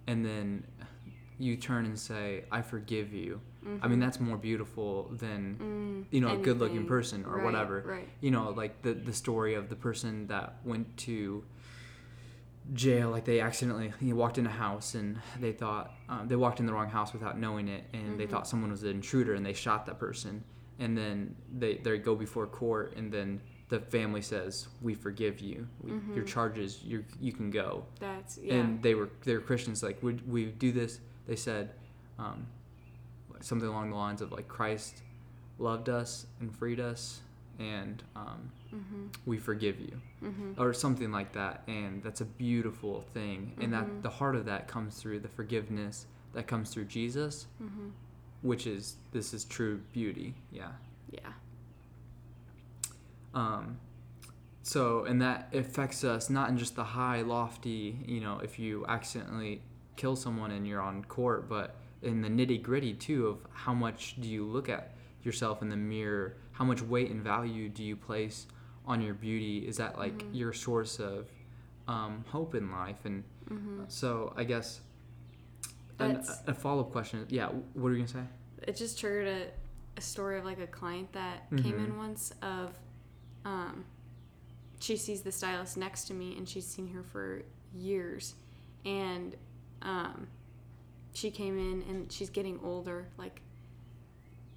[0.07, 0.63] and then
[1.39, 3.41] you turn and say, "I forgive you."
[3.81, 7.81] I mean, that's more beautiful than Mm, you know a good-looking person or Right, whatever.
[7.81, 8.07] Right.
[8.21, 11.43] You know, like the the story of the person that went to
[12.73, 16.59] jail like they accidentally he walked in a house and they thought um, they walked
[16.59, 18.29] in the wrong house without knowing it and they Mhm.
[18.31, 20.43] thought someone was an intruder and they shot that person
[20.79, 25.67] and then they they go before court and then the family says we forgive you
[25.81, 26.27] we, your Mhm.
[26.27, 28.55] charges you you can go That's yeah.
[28.55, 31.71] and they were they were Christians like would we do this they said
[32.17, 32.47] um,
[33.41, 35.03] something along the lines of like Christ
[35.59, 37.21] loved us and freed us
[37.59, 39.15] and um, mhm.
[39.25, 40.59] we forgive you Mhm.
[40.59, 44.67] or something like that and that's a beautiful thing and that the heart of that
[44.67, 47.91] comes through the forgiveness that comes through jesus Mhm.
[48.41, 50.71] which is this is true beauty yeah
[51.11, 51.31] Yeah.
[53.33, 53.77] um
[54.63, 58.85] so and that affects us not in just the high lofty you know if you
[58.87, 59.61] accidentally
[59.95, 64.15] kill someone and you're on court but in the nitty gritty too of how much
[64.19, 64.91] do you look at
[65.23, 68.47] yourself in the mirror how much weight and value do you place
[68.85, 70.29] on your beauty is that like Mhm.
[70.33, 71.27] your source of
[71.87, 73.83] um, hope in life and Mm-hmm.
[73.87, 74.81] so i guess
[75.99, 78.27] an, a follow-up question yeah what are you gonna say
[78.67, 79.47] it just triggered a,
[79.97, 81.97] a story of like a client that came in Mhm.
[81.97, 82.77] once of
[83.45, 83.85] um
[84.79, 88.33] she sees the stylist next to me and she's seen her for years
[88.83, 89.35] and
[89.83, 90.27] um
[91.13, 93.41] she came in and she's getting older like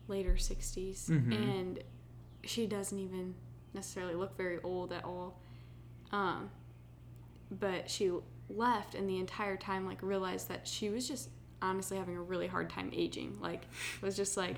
[0.09, 1.33] later 60s Mhm.
[1.35, 1.85] and
[2.45, 3.35] she doesn't even
[3.75, 5.39] necessarily look very old at all
[6.13, 6.51] um
[7.51, 8.11] but she
[8.49, 11.29] left and the entire time like realized that she was just
[11.61, 13.67] honestly having a really hard time aging like
[14.01, 14.57] was just like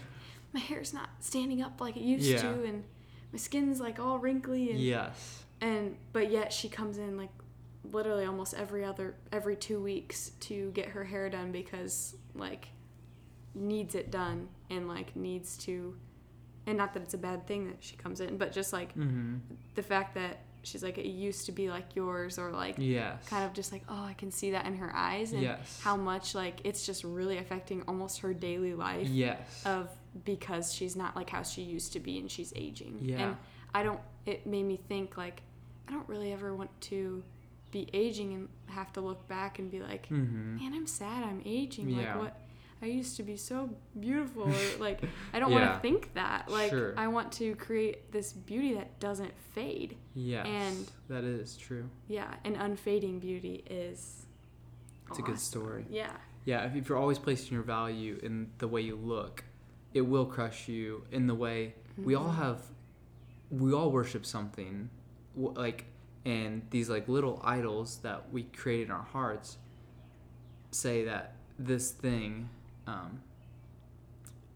[0.53, 2.43] my hair's not standing up like it used Yeah.
[2.43, 2.85] to and
[3.33, 7.31] my skin's like all wrinkly and yes and but yet she comes in like
[7.85, 12.69] literally almost every other every two weeks to get her hair done because like
[13.55, 15.97] needs it done and like needs to
[16.67, 19.37] and not that it's a bad thing that she comes in but just like mm-hmm.
[19.75, 23.45] the fact that she's like it used to be like yours or like yes kind
[23.45, 26.35] of just like oh i can see that in her eyes and yes how much
[26.35, 29.89] like it's just really affecting almost her daily life yes of
[30.25, 32.99] because she's not like how she used to be and she's aging.
[33.01, 33.21] Yeah.
[33.21, 33.37] And
[33.75, 35.43] I don't it made me think like
[35.89, 37.23] I don't really ever want to
[37.71, 40.57] be aging and have to look back and be like, mm-hmm.
[40.57, 41.91] Man, I'm sad I'm aging.
[41.91, 42.15] Yeah.
[42.15, 42.39] Like what
[42.83, 45.01] I used to be so beautiful or like
[45.35, 46.51] I don't want to think that.
[46.51, 46.95] Like Sure.
[46.97, 49.97] I want to create this beauty that doesn't fade.
[50.14, 54.27] yes and- that is true Yeah, and unfading beauty is
[55.09, 55.85] It's a good story.
[55.90, 56.12] Yeah.
[56.47, 59.45] Yeah, if, you're always placing your value in the way you look,
[59.93, 62.37] it will crush you in the way we all Mhm.
[62.37, 62.62] have.
[63.51, 64.88] We all worship something,
[65.37, 65.85] like,
[66.25, 69.59] and these like little idols that we create in our hearts
[70.71, 72.49] say that this thing,
[72.87, 73.21] um,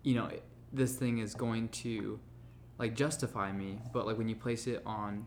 [0.03, 0.31] you know,
[0.73, 2.19] this thing is going to
[2.79, 3.79] like justify me.
[3.93, 5.27] But like when you place it on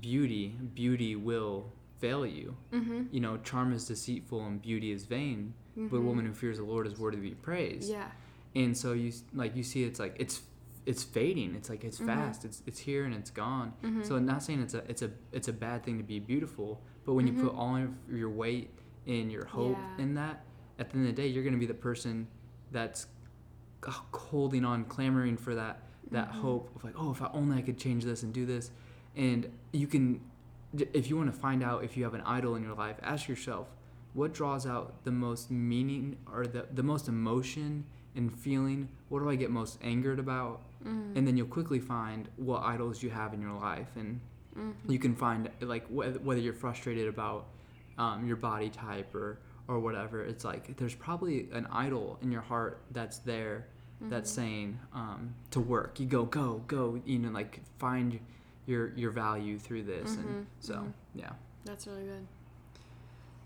[0.00, 2.56] beauty, beauty will fail you.
[2.72, 3.02] Mm-hmm.
[3.10, 6.64] You know, charm is deceitful and beauty is vain but a woman who fears the
[6.64, 7.88] Lord is worthy to be praised.
[7.90, 8.08] Yeah.
[8.54, 10.42] And so you like you see it's like it's
[10.84, 11.54] it's fading.
[11.54, 12.06] It's like it's Mhm.
[12.06, 12.44] fast.
[12.44, 13.72] It's it's here and it's gone.
[13.82, 14.04] Mhm.
[14.04, 16.82] So I'm not saying it's a it's a it's a bad thing to be beautiful,
[17.06, 17.58] but when you put Mhm.
[17.58, 18.70] all of your weight
[19.06, 20.02] and your hope Yeah.
[20.04, 20.44] in that,
[20.80, 22.26] at the end of the day, you're going to be the person
[22.72, 23.06] that's
[24.12, 26.40] holding on, clamoring for that that Mhm.
[26.40, 28.72] hope of like, oh, if I only I could change this and do this,
[29.14, 30.20] and you can,
[30.92, 33.28] if you want to find out if you have an idol in your life, ask
[33.28, 33.68] yourself,
[34.14, 37.84] what draws out the most meaning or the the most emotion
[38.16, 38.88] and feeling?
[39.08, 40.62] What do I get most angered about?
[40.84, 41.14] Mhm.
[41.16, 44.20] And then you'll quickly find what idols you have in your life, and
[44.56, 44.72] Mhm.
[44.88, 47.46] you can find like wh- whether you're frustrated about
[47.98, 49.38] um, your body type or
[49.70, 50.22] or whatever.
[50.24, 53.66] It's like there's probably an idol in your heart that's there
[54.02, 54.34] that's Mhm.
[54.34, 56.00] saying um, to work.
[56.00, 57.00] You go, go, go.
[57.06, 58.18] You know, like find
[58.66, 60.92] your your value through this, Mhm, and so mhm.
[61.14, 61.32] yeah.
[61.64, 62.26] That's really good.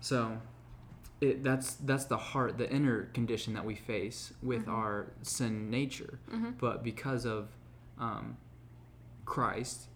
[0.01, 0.37] So
[1.21, 4.73] it that's that's the heart, the inner condition that we face with Mhm.
[4.73, 6.19] our sin nature.
[6.31, 6.51] Mm-hmm.
[6.59, 7.49] But because of
[7.99, 8.35] um,
[9.25, 9.87] Christ,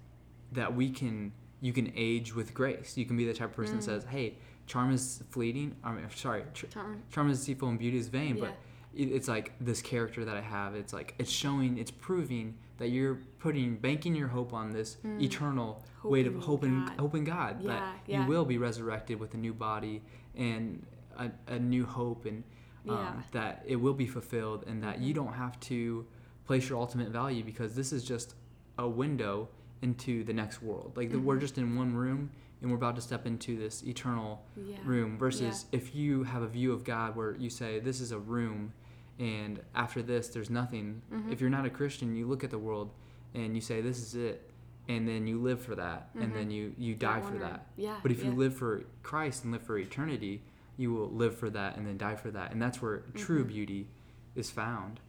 [0.51, 2.95] that we can you can age with grace.
[2.97, 3.85] You can be the type of person that Mm.
[3.85, 4.37] says, "Hey,
[4.69, 7.01] charm is fleeting." I mean, sorry, tr- Charm.
[7.11, 8.37] charm is deceitful and beauty is vain.
[8.37, 8.45] Yeah.
[8.45, 8.53] But
[9.01, 10.75] it, it's like this character that I have.
[10.75, 15.21] It's like it's showing, it's proving that you're putting, banking your hope on this Mm.
[15.21, 16.97] eternal Hope weight of hope in God.
[16.99, 17.61] hope in God.
[17.61, 18.21] Yeah, that yeah.
[18.23, 20.01] you will be resurrected with a new body
[20.35, 20.85] and
[21.17, 22.43] a, a new hope, and
[22.87, 25.15] um, that it will be fulfilled, and that you Mhm.
[25.21, 26.05] don't have to
[26.45, 28.35] place your ultimate value because this is just
[28.77, 29.49] a window
[29.81, 30.93] into the next world.
[30.95, 31.41] Like the, we're Mhm.
[31.41, 32.29] just in one room
[32.61, 34.77] and we're about to step into this eternal Yeah.
[34.83, 38.19] room versus if you have a view of God where you say this is a
[38.19, 38.73] room
[39.17, 41.01] and after this there's nothing.
[41.11, 41.31] Mhm.
[41.31, 42.91] If you're not a Christian, you look at the world
[43.33, 44.49] and you say this is it
[44.87, 46.33] and then you live for that and Mhm.
[46.33, 47.67] then you you Yeah, die for that.
[47.77, 47.99] Yeah.
[48.01, 50.41] But if you live for Christ and live for eternity,
[50.77, 52.51] you will live for that and then die for that.
[52.51, 53.47] And that's where true Mhm.
[53.49, 53.87] beauty
[54.35, 54.99] is found.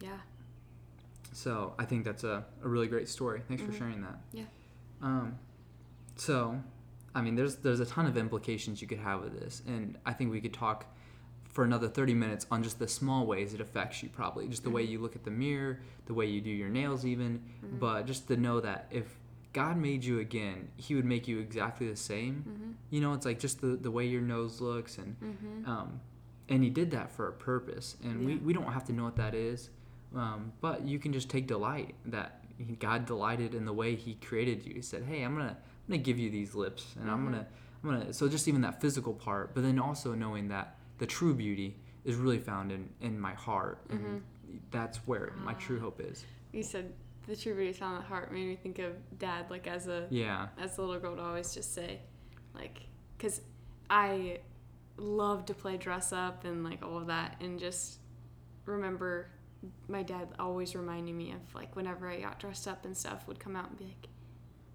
[0.00, 0.18] Yeah.
[1.32, 3.42] So I think that's a, a really great story.
[3.46, 3.78] Thanks for Mhm.
[3.78, 4.18] sharing that.
[4.32, 4.44] Yeah.
[5.02, 5.38] Um,
[6.16, 6.60] so,
[7.18, 10.12] I mean, there's there's a ton of implications you could have with this, and I
[10.12, 10.86] think we could talk
[11.48, 14.08] for another 30 minutes on just the small ways it affects you.
[14.08, 14.90] Probably just the way Mhm.
[14.90, 17.40] you look at the mirror, the way you do your nails, even.
[17.64, 17.80] Mhm.
[17.80, 19.18] But just to know that if
[19.52, 22.44] God made you again, He would make you exactly the same.
[22.46, 22.74] Mhm.
[22.90, 25.66] You know, it's like just the the way your nose looks and Mhm.
[25.66, 26.00] um,
[26.48, 28.38] and he did that for a purpose and we, Yeah.
[28.44, 29.68] we don't have to know what that is
[30.14, 32.37] um, but you can just take delight that
[32.78, 35.56] god delighted in the way he created you he said hey i'm gonna
[35.88, 37.24] I'm gonna give you these lips, and I'm Mhm.
[37.32, 37.46] gonna
[37.82, 38.12] I'm gonna.
[38.12, 42.14] So just even that physical part, but then also knowing that the true beauty is
[42.16, 44.56] really found in in my heart, and Mm-hmm.
[44.70, 45.84] that's where my true Ah.
[45.84, 46.26] hope is.
[46.52, 46.92] You said
[47.26, 49.88] the true beauty is found in the heart made me think of dad, like as
[49.88, 50.48] a Yeah.
[50.58, 52.00] as a little girl would always just say,
[52.54, 52.80] like,
[53.16, 53.40] because
[53.88, 54.40] I
[54.98, 57.98] love to play dress up and like all of that, and just
[58.66, 59.30] remember
[59.88, 63.40] my dad always reminding me of like whenever I got dressed up and stuff would
[63.40, 64.08] come out and be like,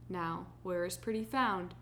[0.10, 1.74] now where is pretty found?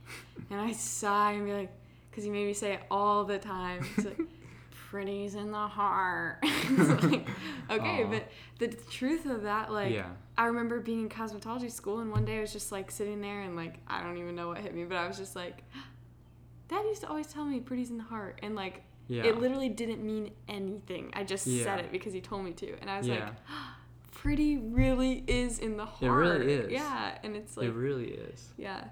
[0.50, 1.72] and I sigh and be like,
[2.10, 3.84] because he made me say it all the time.
[3.96, 4.20] He's like,
[4.90, 6.38] pretty's in the heart.
[6.72, 7.26] It's like,
[7.68, 8.10] okay, Aw.
[8.10, 10.06] but the truth of that, like, yeah.
[10.38, 13.40] I remember being in cosmetology school, and one day I was just like sitting there,
[13.42, 15.64] and like I don't even know what hit me, but I was just like,
[16.68, 19.24] Dad used to always tell me pretty's in the heart, and like Yeah.
[19.24, 21.10] it literally didn't mean anything.
[21.14, 21.64] I just Yeah.
[21.64, 23.30] said it because he told me to, and I was like, Yeah.
[24.12, 26.02] pretty really is in the heart.
[26.02, 26.70] It really is.
[26.72, 28.52] Yeah, and it's like, it really is.
[28.56, 28.84] yeah,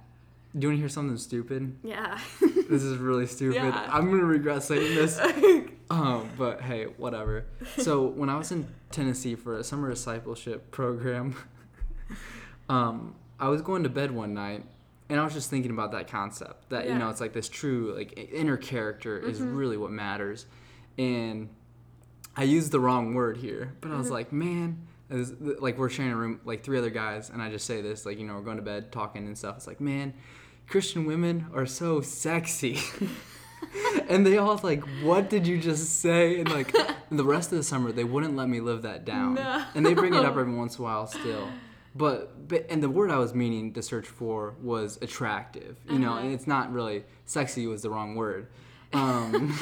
[0.54, 1.76] Do you want to hear something stupid?
[1.82, 2.18] yeah.
[2.68, 3.56] This is really stupid.
[3.56, 3.88] Yeah.
[3.90, 5.18] I'm gonna regret saying this.
[5.90, 7.46] Um, but hey, whatever.
[7.78, 11.34] So when I was in Tennessee for a summer discipleship program,
[12.68, 14.64] um, I was going to bed one night,
[15.08, 17.94] and I was just thinking about that concept that you know it's like this true
[17.96, 19.54] like inner character is mm-hmm.
[19.54, 20.46] really what matters,
[20.96, 21.48] and
[22.36, 24.14] I used the wrong word here, but I was mm-hmm.
[24.14, 24.86] like, man.
[25.08, 28.04] was- like we're sharing a room like three other guys and i just say this
[28.04, 30.12] like you know we're going to bed talking and stuff it's like man
[30.66, 32.78] christian women are so sexy
[34.08, 36.74] and they all like, "What did you just say?" And like
[37.10, 39.34] the rest of the summer, they wouldn't let me live that down.
[39.34, 39.64] No.
[39.74, 41.48] And they bring it up every once in a while still.
[41.98, 45.76] But, but and the word I was meaning to search for was attractive.
[45.90, 46.20] You know, Uh-huh.
[46.24, 48.46] and it's not really sexy was the wrong word.
[48.92, 49.58] Um,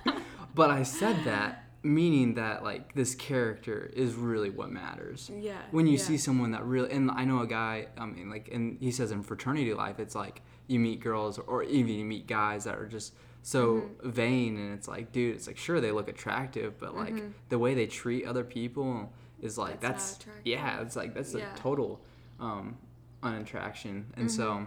[0.54, 5.56] but I said that meaning that like this character is really what matters Yeah.
[5.70, 6.04] when you yeah.
[6.04, 9.10] see someone that really and i know a guy i mean like and he says
[9.12, 12.84] in fraternity life it's like you meet girls or even you meet guys that are
[12.86, 14.10] just so Mm-hmm.
[14.10, 17.16] vain and it's like dude it's like sure they look attractive but like
[17.48, 19.10] the way they treat other people
[19.42, 19.86] is like Mm-hmm.
[19.86, 21.46] That's that's, yeah it's like that's Yeah.
[21.46, 21.54] Mm-hmm.
[21.56, 22.00] a total
[22.40, 22.76] um
[23.22, 24.66] unattraction and so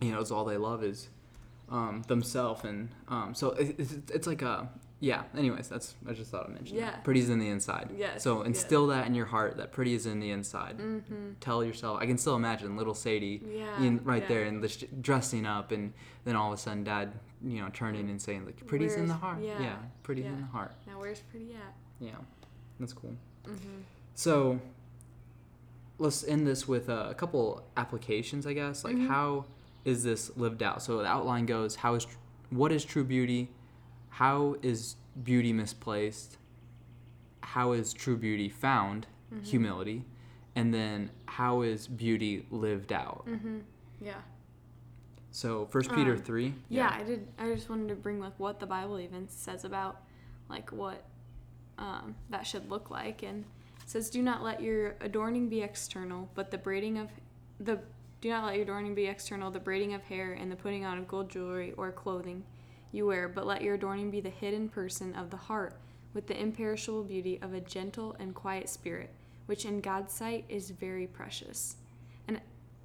[0.00, 1.08] you know it's all they love is
[1.70, 4.68] um themselves and um so it, it's, it's like a
[5.02, 6.90] yeah anyways that's i just thought i'd mention Yeah.
[6.90, 7.04] that.
[7.04, 8.48] pretty's in the inside Yes, so yes.
[8.48, 11.32] instill that in your heart that pretty is in the inside Mm-hmm.
[11.40, 14.28] tell yourself i can still imagine little sadie Yeah, in, right yeah.
[14.28, 17.70] there and the sh- dressing up and then all of a sudden dad you know
[17.72, 20.32] turning and saying like pretty's in the Where's- heart yeah, pretty's yeah.
[20.32, 21.74] in the heart Now where's pretty at?
[21.98, 22.16] yeah
[22.78, 23.14] that's cool
[23.46, 23.80] Mm-hmm.
[24.14, 24.60] so
[25.98, 29.08] let's end this with uh, a couple applications i guess like Mhm.
[29.08, 29.44] how
[29.84, 32.16] is this lived out so the outline goes how is tr-
[32.50, 33.50] what is true beauty
[34.10, 36.36] how is beauty misplaced
[37.42, 39.44] how is true beauty found Mm-hmm.
[39.44, 40.04] humility
[40.56, 43.58] and then how is beauty lived out Mm-hmm.
[44.00, 44.14] Yeah.
[45.30, 47.28] so first peter Um, 3 Yeah, I did.
[47.38, 50.02] I just wanted to bring like what the Bible even says about
[50.48, 51.04] like what
[51.80, 53.44] um, that should look like, and
[53.82, 57.08] it says, "Do not let your adorning be external, but the braiding of
[57.58, 57.80] the
[58.20, 60.98] do not let your adorning be external, the braiding of hair and the putting on
[60.98, 62.44] of gold jewelry or clothing
[62.92, 65.80] you wear, but let your adorning be the hidden person of the heart,
[66.12, 69.10] with the imperishable beauty of a gentle and quiet spirit,
[69.46, 71.76] which in God's sight is very precious."
[72.28, 72.40] And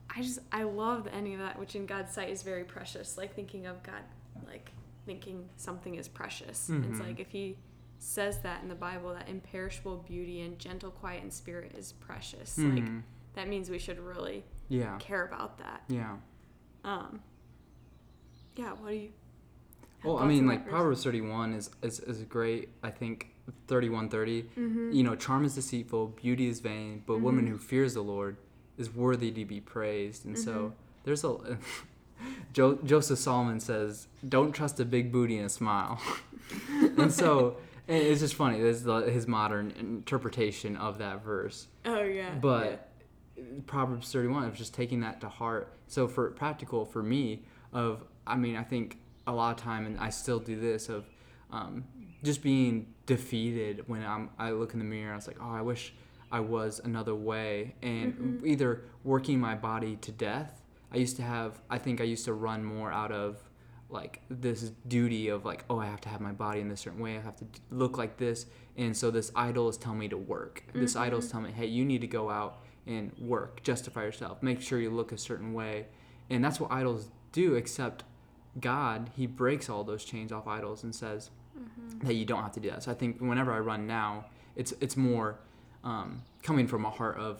[0.09, 3.17] I just I love the ending of that, which in God's sight is very precious.
[3.17, 4.03] Like thinking of God,
[4.47, 4.71] like
[5.05, 6.69] thinking something is precious.
[6.69, 6.99] It's Mhm.
[6.99, 7.57] like if He
[7.99, 12.57] says that in the Bible, that imperishable beauty and gentle, quiet, and spirit is precious.
[12.57, 13.01] Like Mhm.
[13.33, 15.83] that means we should really yeah care about that.
[15.87, 16.17] yeah
[16.83, 17.19] Um.
[18.55, 18.73] Yeah.
[18.73, 19.09] What do you?
[20.03, 23.33] well i mean like proverbs 31 is, is is great i think
[23.67, 24.93] 3130 Mhm.
[24.93, 28.37] you know charm is deceitful beauty is vain but woman who fears the lord
[28.77, 30.73] is worthy to be praised and so
[31.05, 31.57] there's a
[32.53, 35.99] jo- joseph solomon says don't trust a big booty and a smile
[36.97, 38.61] and so it's just funny.
[38.61, 41.67] This is the, his modern interpretation of that verse.
[41.85, 42.33] Oh yeah.
[42.35, 42.89] but
[43.67, 45.73] proverbs 31 of just taking that to heart.
[45.87, 47.43] So for practical for me
[47.73, 48.97] of i mean i think
[49.27, 51.05] a lot of time and i still do this of
[51.51, 51.83] um,
[52.23, 55.61] just being defeated when I'm, i look in the mirror i was like oh i
[55.61, 55.93] wish
[56.31, 57.75] i was another way.
[57.83, 60.61] And either working my body to death.
[60.91, 63.37] I used to have i think i used to run more out of
[63.95, 66.99] like this duty of like oh i have to have my body in this certain
[66.99, 68.45] way i have to look like this
[68.77, 71.65] and so this idol is telling me to work this idol is telling me hey
[71.65, 75.53] you need to go out and work justify yourself make sure you look a certain
[75.53, 75.87] way
[76.29, 78.03] and that's what idols do except
[78.59, 81.31] god he breaks all those chains off idols and says
[82.03, 84.25] that you don't have to do that so i think whenever i run now
[84.55, 85.39] it's it's more
[85.83, 87.39] um, coming from a heart of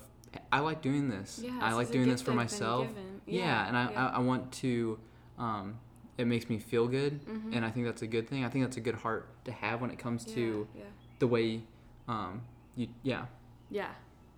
[0.51, 1.39] I like doing this.
[1.43, 2.88] Yeah, I like doing this for myself.
[3.26, 4.08] Yeah, Yeah, and I, yeah.
[4.08, 4.99] I, I want to.
[5.38, 5.80] Um,
[6.18, 7.55] it makes me feel good, Mhm.
[7.55, 8.43] and I think that's a good thing.
[8.45, 10.89] I think that's a good heart to have when it comes to yeah, yeah.
[11.20, 11.61] the way,
[12.07, 12.41] um,
[12.76, 13.26] you yeah.
[13.70, 13.91] Yeah,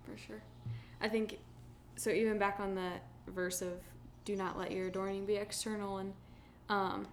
[0.04, 0.42] for sure.
[1.00, 1.38] I think
[1.96, 2.10] so.
[2.10, 2.92] Even back on the
[3.28, 3.80] verse of
[4.24, 6.14] "Do not let your adorning be external," and
[6.68, 7.06] um,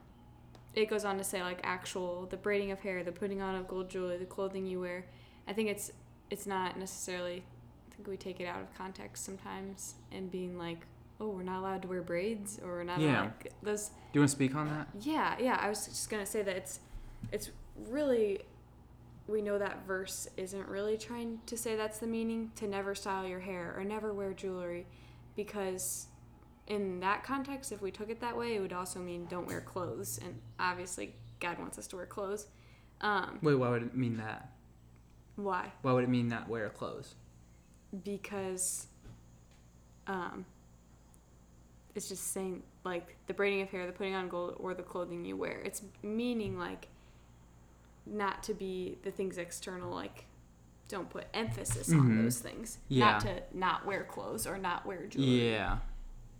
[0.74, 3.68] it goes on to say like actual the braiding of hair, the putting on of
[3.68, 5.06] gold jewelry, the clothing you wear.
[5.48, 5.92] I think it's
[6.32, 7.44] it's not necessarily.
[7.92, 10.86] I think we take it out of context sometimes and being like,
[11.20, 13.22] oh, we're not allowed to wear braids or we're not Yeah.
[13.24, 13.88] allowed those.
[13.90, 14.88] Do you want to speak on that?
[15.02, 15.58] Yeah, yeah.
[15.62, 16.80] I was just gonna say that it's
[17.32, 17.52] it's
[17.90, 18.40] really
[19.28, 23.26] we know that verse isn't really trying to say that's the meaning to never style
[23.28, 24.86] your hair or never wear jewelry
[25.36, 26.06] because
[26.68, 29.62] in that context if we took it that way it would also mean don't wear
[29.62, 32.46] clothes and obviously god wants us to wear clothes
[33.02, 34.52] um, Wait, why would it mean that?
[35.36, 37.16] why Why would it mean not wear clothes?
[38.04, 38.88] because
[40.08, 40.46] um,
[41.96, 45.26] it's just saying like the braiding of hair, the putting on gold, or the clothing
[45.26, 45.62] you wear.
[45.64, 46.88] It's meaning like
[48.06, 50.26] not to be the things external, like
[50.88, 52.24] don't put emphasis on Mhm.
[52.24, 52.78] those things.
[52.90, 53.06] Yeah.
[53.14, 55.80] Not to not wear clothes or not wear jewelry, Yeah.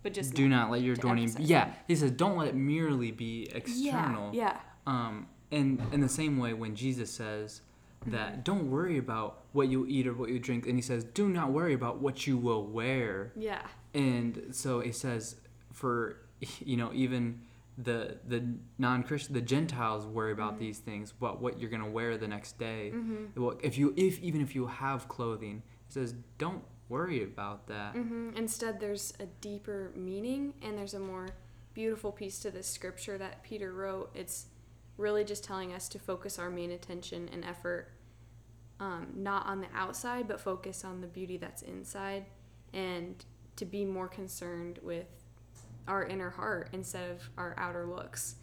[0.04, 1.34] but just Do not let your adorning.
[1.40, 4.32] Yeah, he says don't let it merely be external.
[4.34, 7.62] Yeah, Um, and in the same way, when Jesus says
[8.06, 11.28] that don't worry about what you eat or what you drink, and he says do
[11.28, 13.32] not worry about what you will wear.
[13.34, 15.36] yeah, And so he says
[15.76, 16.16] for
[16.64, 17.40] you know even
[17.78, 18.42] the the
[18.78, 20.58] non-Christian the Gentiles worry about Mhm.
[20.60, 22.90] these things, what what you're gonna wear the next day.
[22.94, 23.40] mm-hmm.
[23.40, 27.92] Well, if you if even if you have clothing, it says don't worry about that.
[27.94, 31.28] hmm Instead, there's a deeper meaning and there's a more
[31.74, 34.10] beautiful piece to this scripture that Peter wrote.
[34.14, 34.46] It's
[34.96, 37.88] really just telling us to focus our main attention and effort
[38.80, 42.24] um, not on the outside, but focus on the beauty that's inside
[42.72, 43.22] and
[43.56, 45.06] to be more concerned with
[45.88, 48.36] our inner heart instead of our outer looks.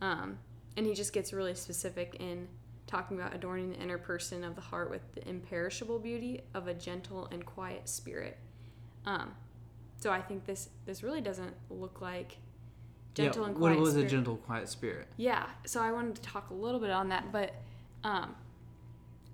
[0.00, 0.38] Um,
[0.76, 2.48] and he just gets really specific in
[2.86, 6.74] talking about adorning the inner person of the heart with the imperishable beauty of a
[6.74, 8.38] gentle and quiet spirit.
[9.04, 9.32] Um,
[9.98, 12.38] so I think this this really doesn't look like
[13.14, 13.76] gentle yeah, and quiet.
[13.76, 15.08] what was a gentle, quiet spirit?
[15.16, 17.54] Yeah, so I wanted to talk a little bit on that, but
[18.04, 18.34] um,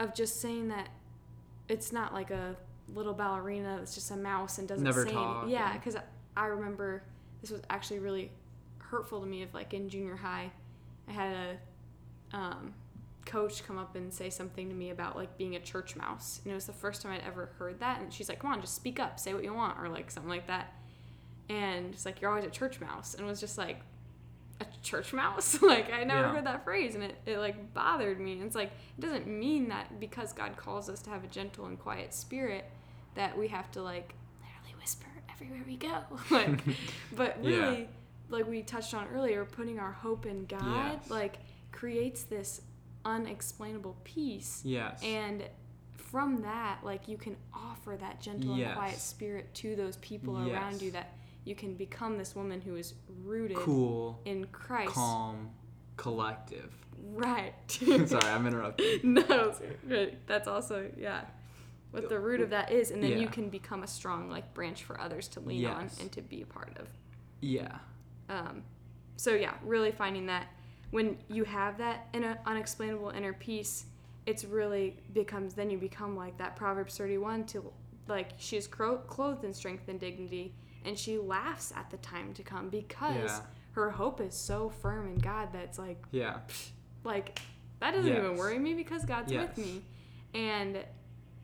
[0.00, 0.88] of just saying that
[1.68, 2.56] it's not like a
[2.94, 5.50] little ballerina that's just a mouse and doesn't Never say talk anything.
[5.50, 5.96] Yeah, because
[6.36, 7.04] I remember
[7.44, 8.30] this was actually really
[8.78, 9.42] hurtful to me.
[9.42, 10.50] Of like in junior high,
[11.06, 11.36] I had
[12.32, 12.72] a um,
[13.26, 16.50] coach come up and say something to me about like being a church mouse, and
[16.52, 18.00] it was the first time I'd ever heard that.
[18.00, 20.30] And she's like, "Come on, just speak up, say what you want," or like something
[20.30, 20.72] like that.
[21.50, 23.80] And it's like you're always a church mouse, and it was just like
[24.60, 25.60] a church mouse.
[25.62, 26.32] like I never Yeah.
[26.32, 28.32] heard that phrase, and it, it like bothered me.
[28.32, 31.66] And it's like it doesn't mean that because God calls us to have a gentle
[31.66, 32.64] and quiet spirit
[33.16, 34.14] that we have to like
[35.34, 35.98] everywhere we go.
[36.30, 36.60] like,
[37.16, 37.50] but Yeah.
[37.58, 37.88] really,
[38.28, 41.10] like we touched on earlier, putting our hope in God Yes.
[41.10, 41.38] like
[41.72, 42.62] creates this
[43.04, 44.62] unexplainable peace.
[44.64, 45.02] Yes.
[45.02, 45.44] And
[45.96, 50.80] from that, like you can offer that gentle and quiet spirit to those people around
[50.80, 51.12] you that
[51.44, 54.92] you can become this woman who is rooted cool, in Christ.
[54.92, 55.50] calm,
[55.96, 56.72] collective.
[57.12, 57.52] Right.
[57.68, 59.00] Sorry, I'm interrupting.
[59.02, 59.52] no,
[60.26, 61.22] that's also yeah.
[61.94, 64.84] What the root of that is, and then you can become a strong like branch
[64.84, 66.88] for others to lean on and to be a part of.
[67.40, 67.78] Yeah.
[68.28, 68.62] Um,
[69.16, 70.46] so yeah, really finding that
[70.90, 73.86] when you have that inner, unexplainable inner peace,
[74.26, 77.72] it's really becomes then you become like that Proverbs thirty one to
[78.08, 82.32] like she is cro- clothed in strength and dignity, and she laughs at the time
[82.34, 83.40] to come because Yeah.
[83.72, 86.40] her hope is so firm in God that it's like Yeah.
[87.04, 87.38] like
[87.80, 89.48] that doesn't even worry me because God's Yes.
[89.56, 89.82] with me.
[90.32, 90.78] And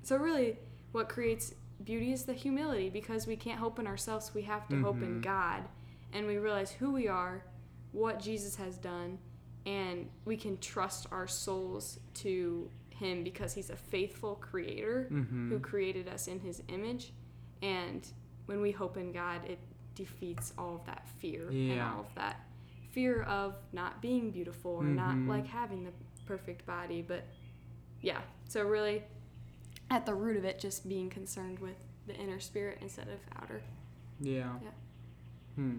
[0.03, 0.59] so really
[0.93, 4.81] what creates beauty is the humility because we can't hope in ourselves, we have to
[4.83, 5.23] hope in Mhm.
[5.23, 5.63] God
[6.13, 7.45] and we realize who we are,
[7.93, 9.19] what Jesus has done,
[9.67, 15.49] and we can trust our souls to him because he's a faithful creator Mm-hmm.
[15.51, 17.13] who created us in his image
[17.63, 18.07] and
[18.47, 19.59] when we hope in God it
[19.95, 22.41] defeats all of that fear and all of that
[22.91, 25.29] fear of not being beautiful or not Mhm.
[25.29, 25.93] like having the
[26.27, 27.25] perfect body but
[28.03, 29.03] yeah so really
[29.91, 31.77] at the root of it just being concerned with
[32.07, 33.61] the inner spirit instead of outer
[34.21, 34.53] Yeah.
[34.63, 34.71] Yeah.
[35.57, 35.77] Hmm.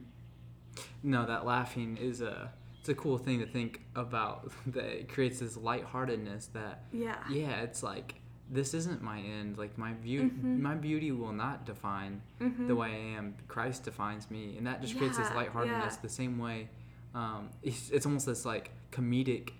[1.03, 4.51] No, that laughing is a it's a cool thing to think about.
[4.67, 8.15] That it creates this lightheartedness that yeah yeah, it's like
[8.49, 9.57] this isn't my end.
[9.57, 10.59] Like my beauty, Mhm.
[10.59, 12.67] my beauty will not define Mhm.
[12.67, 13.35] the way I am.
[13.47, 15.95] Christ defines me, and that just creates this lightheartedness.
[15.95, 16.01] yeah.
[16.01, 16.69] The same way,
[17.15, 19.51] um, it's, it's almost this like comedic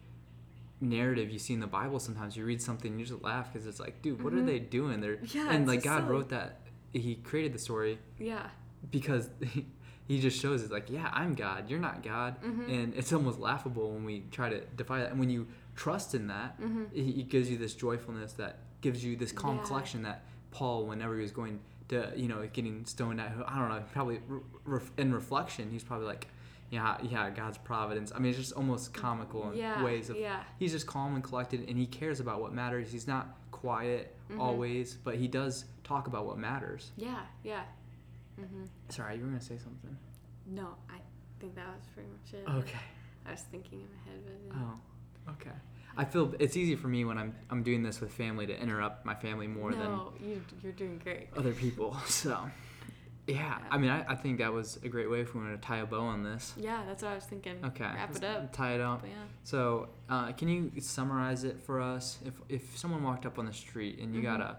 [0.81, 1.99] narrative you see in the Bible.
[1.99, 4.45] Sometimes you read something, you just laugh because it's like, dude, what are Mhm.
[4.47, 4.99] they doing?
[4.99, 6.11] They're Yeah, and like God silly.
[6.11, 6.61] wrote that
[6.91, 8.49] he created the story Yeah.
[8.89, 9.65] because he,
[10.07, 12.67] he just shows it like, yeah, I'm God, you're not God, Mhm.
[12.69, 15.11] and it's almost laughable when we try to defy that.
[15.11, 16.91] And when you trust in that, Mhm.
[16.91, 19.63] it, it gives you this joyfulness that gives you this calm Yeah.
[19.63, 21.59] collection that Paul, whenever he was going
[21.89, 25.83] to, you know, getting stoned at, I don't know, probably re- ref in reflection, he's
[25.83, 26.27] probably like,
[26.71, 28.11] yeah, yeah, God's providence.
[28.15, 29.83] I mean, it's just almost comical in Yeah.
[29.83, 30.41] ways of yeah.
[30.57, 32.91] he's just calm and collected and he cares about what matters.
[32.91, 34.39] He's not quiet Mhm.
[34.39, 36.91] always, but he does talk about what matters.
[36.95, 37.21] Yeah.
[37.43, 37.63] Yeah.
[38.39, 38.67] Mhm.
[38.89, 39.95] Sorry, you were gonna say something.
[40.47, 40.99] No, I
[41.39, 42.47] think that was pretty much it.
[42.47, 42.79] Okay.
[43.27, 44.63] I was thinking in my head, but yeah.
[45.27, 45.55] Oh, okay.
[45.97, 49.05] I feel it's easy for me when I'm I'm doing this with family to interrupt
[49.05, 51.27] my family more than no, you you're doing great.
[51.35, 51.95] other people.
[52.07, 52.49] So,
[53.27, 53.59] yeah.
[53.69, 55.77] I mean, I, I think that was a great way if we want to tie
[55.77, 56.53] a bow on this.
[56.57, 57.63] Yeah, that's what I was thinking.
[57.63, 57.83] Okay.
[57.83, 58.53] Wrap let's it up.
[58.53, 59.01] Tie it up.
[59.01, 59.15] But yeah.
[59.43, 62.19] So, uh, can you summarize it for us?
[62.25, 64.55] If if someone walked up on the street and you got Mhm.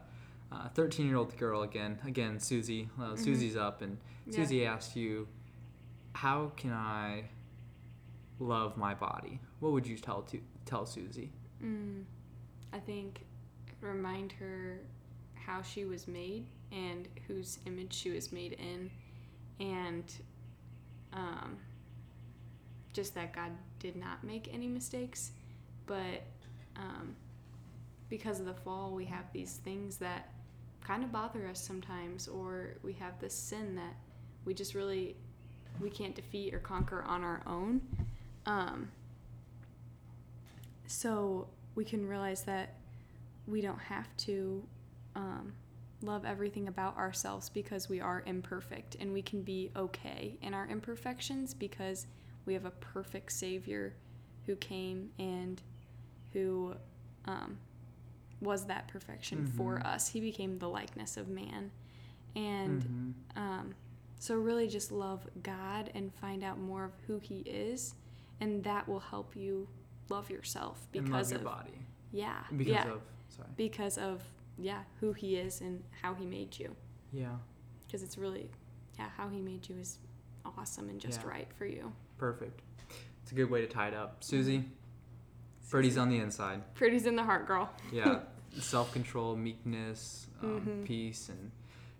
[0.53, 3.19] a 13 year old girl again, again Susie, uh, Mhm.
[3.19, 4.37] Susie's up, and Yeah.
[4.37, 5.27] Susie asked you,
[6.15, 7.31] "How can I
[8.39, 11.33] love my body?" What would you tell to tell Susie?
[11.63, 12.05] Mm,
[12.73, 13.25] I think
[13.81, 14.81] remind her
[15.35, 18.91] how she was made and whose image she was made in,
[19.61, 20.13] and
[21.13, 21.59] um,
[22.93, 25.33] just that God did not make any mistakes,
[25.87, 26.23] but
[26.77, 27.15] um,
[28.09, 30.33] because of the fall, we have these things that
[30.83, 33.95] kind of bother us sometimes, or we have this sin that
[34.45, 35.17] we just really
[35.81, 37.81] we can't defeat or conquer on our own.
[38.47, 38.91] Um,
[40.87, 42.75] so we can realize that
[43.47, 44.63] we don't have to
[45.17, 45.53] um,
[46.03, 50.67] love everything about ourselves because we are imperfect and we can be okay in our
[50.67, 52.07] imperfections because
[52.47, 53.95] we have a perfect savior
[54.47, 55.63] who came and
[56.33, 56.75] who
[57.27, 57.59] um,
[58.41, 59.87] was that perfection for Mhm.
[59.87, 60.09] us.
[60.09, 61.71] He became the likeness of man.
[62.35, 63.39] And Mhm.
[63.39, 63.75] um,
[64.19, 67.95] so really just love God and find out more of who He is,
[68.41, 69.69] and that will help you
[70.09, 71.79] love yourself and love because your of body.
[72.11, 72.43] Yeah.
[72.57, 72.89] Because yeah.
[72.91, 73.49] of sorry.
[73.57, 74.23] Because of
[74.59, 76.75] yeah who He is and how He made you
[77.13, 77.37] yeah
[77.87, 78.51] because it's really
[78.99, 79.99] yeah how He made you is
[80.45, 81.29] awesome and just Yeah.
[81.29, 81.93] right for you.
[82.19, 82.61] perfect.
[83.23, 84.25] It's a good way to tie it up.
[84.25, 84.65] Susie,
[85.71, 86.63] pretty's on the inside.
[86.75, 87.71] Pretty's in the heart, girl.
[87.93, 88.21] Yeah,
[88.59, 90.85] self control, meekness, um, Mhm.
[90.85, 91.51] peace, and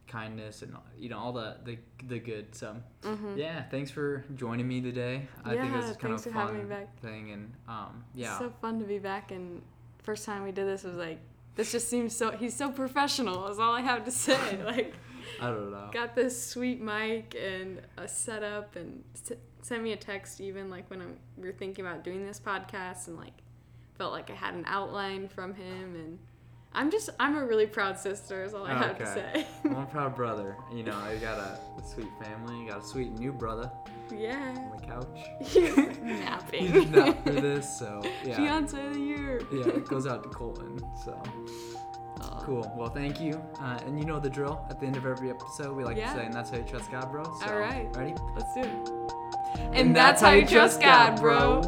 [0.09, 2.55] kindness, and you know all the the, the good.
[2.55, 3.39] So Mm-hmm.
[3.39, 5.27] yeah, thanks for joining me today.
[5.45, 7.01] I think this Yeah, is kind of thanks a for having me fun back.
[7.01, 9.31] thing, and um, yeah, it's so fun to be back.
[9.31, 9.63] And
[10.03, 11.21] first time we did this was like
[11.57, 13.49] this just seems so he's so professional.
[13.49, 14.59] Is all I have to say.
[14.65, 14.95] like.
[15.41, 15.89] I don't know.
[15.93, 19.33] got this sweet mic and a setup and s-
[19.63, 23.09] sent me a text even like when I'm, we were thinking about doing this podcast
[23.09, 23.33] and like
[23.99, 26.19] felt like I had an outline from him and
[26.75, 29.47] I'm just I'm a really proud sister is all I have to say.
[29.65, 30.57] I'm a proud brother.
[30.73, 32.67] You know, I got a sweet family.
[32.69, 33.71] Got a sweet new brother
[34.17, 34.55] yeah.
[34.57, 35.19] on the couch.
[35.41, 36.73] He's He napping.
[36.73, 38.37] did not for this, so yeah.
[38.37, 39.41] Fiance of the year.
[39.53, 40.79] Yeah, it goes out to Colton.
[41.05, 41.21] So
[42.41, 42.73] cool.
[42.77, 43.43] Well, thank you.
[43.61, 44.65] Uh, and you know the drill.
[44.71, 46.13] At the end of every episode, we like Yeah.
[46.13, 47.89] to say, "And that's how you trust God, bro." So, All right.
[47.97, 48.15] Ready?
[48.37, 48.91] Let's do it.
[49.73, 51.61] And, that's, how you trust God, bro.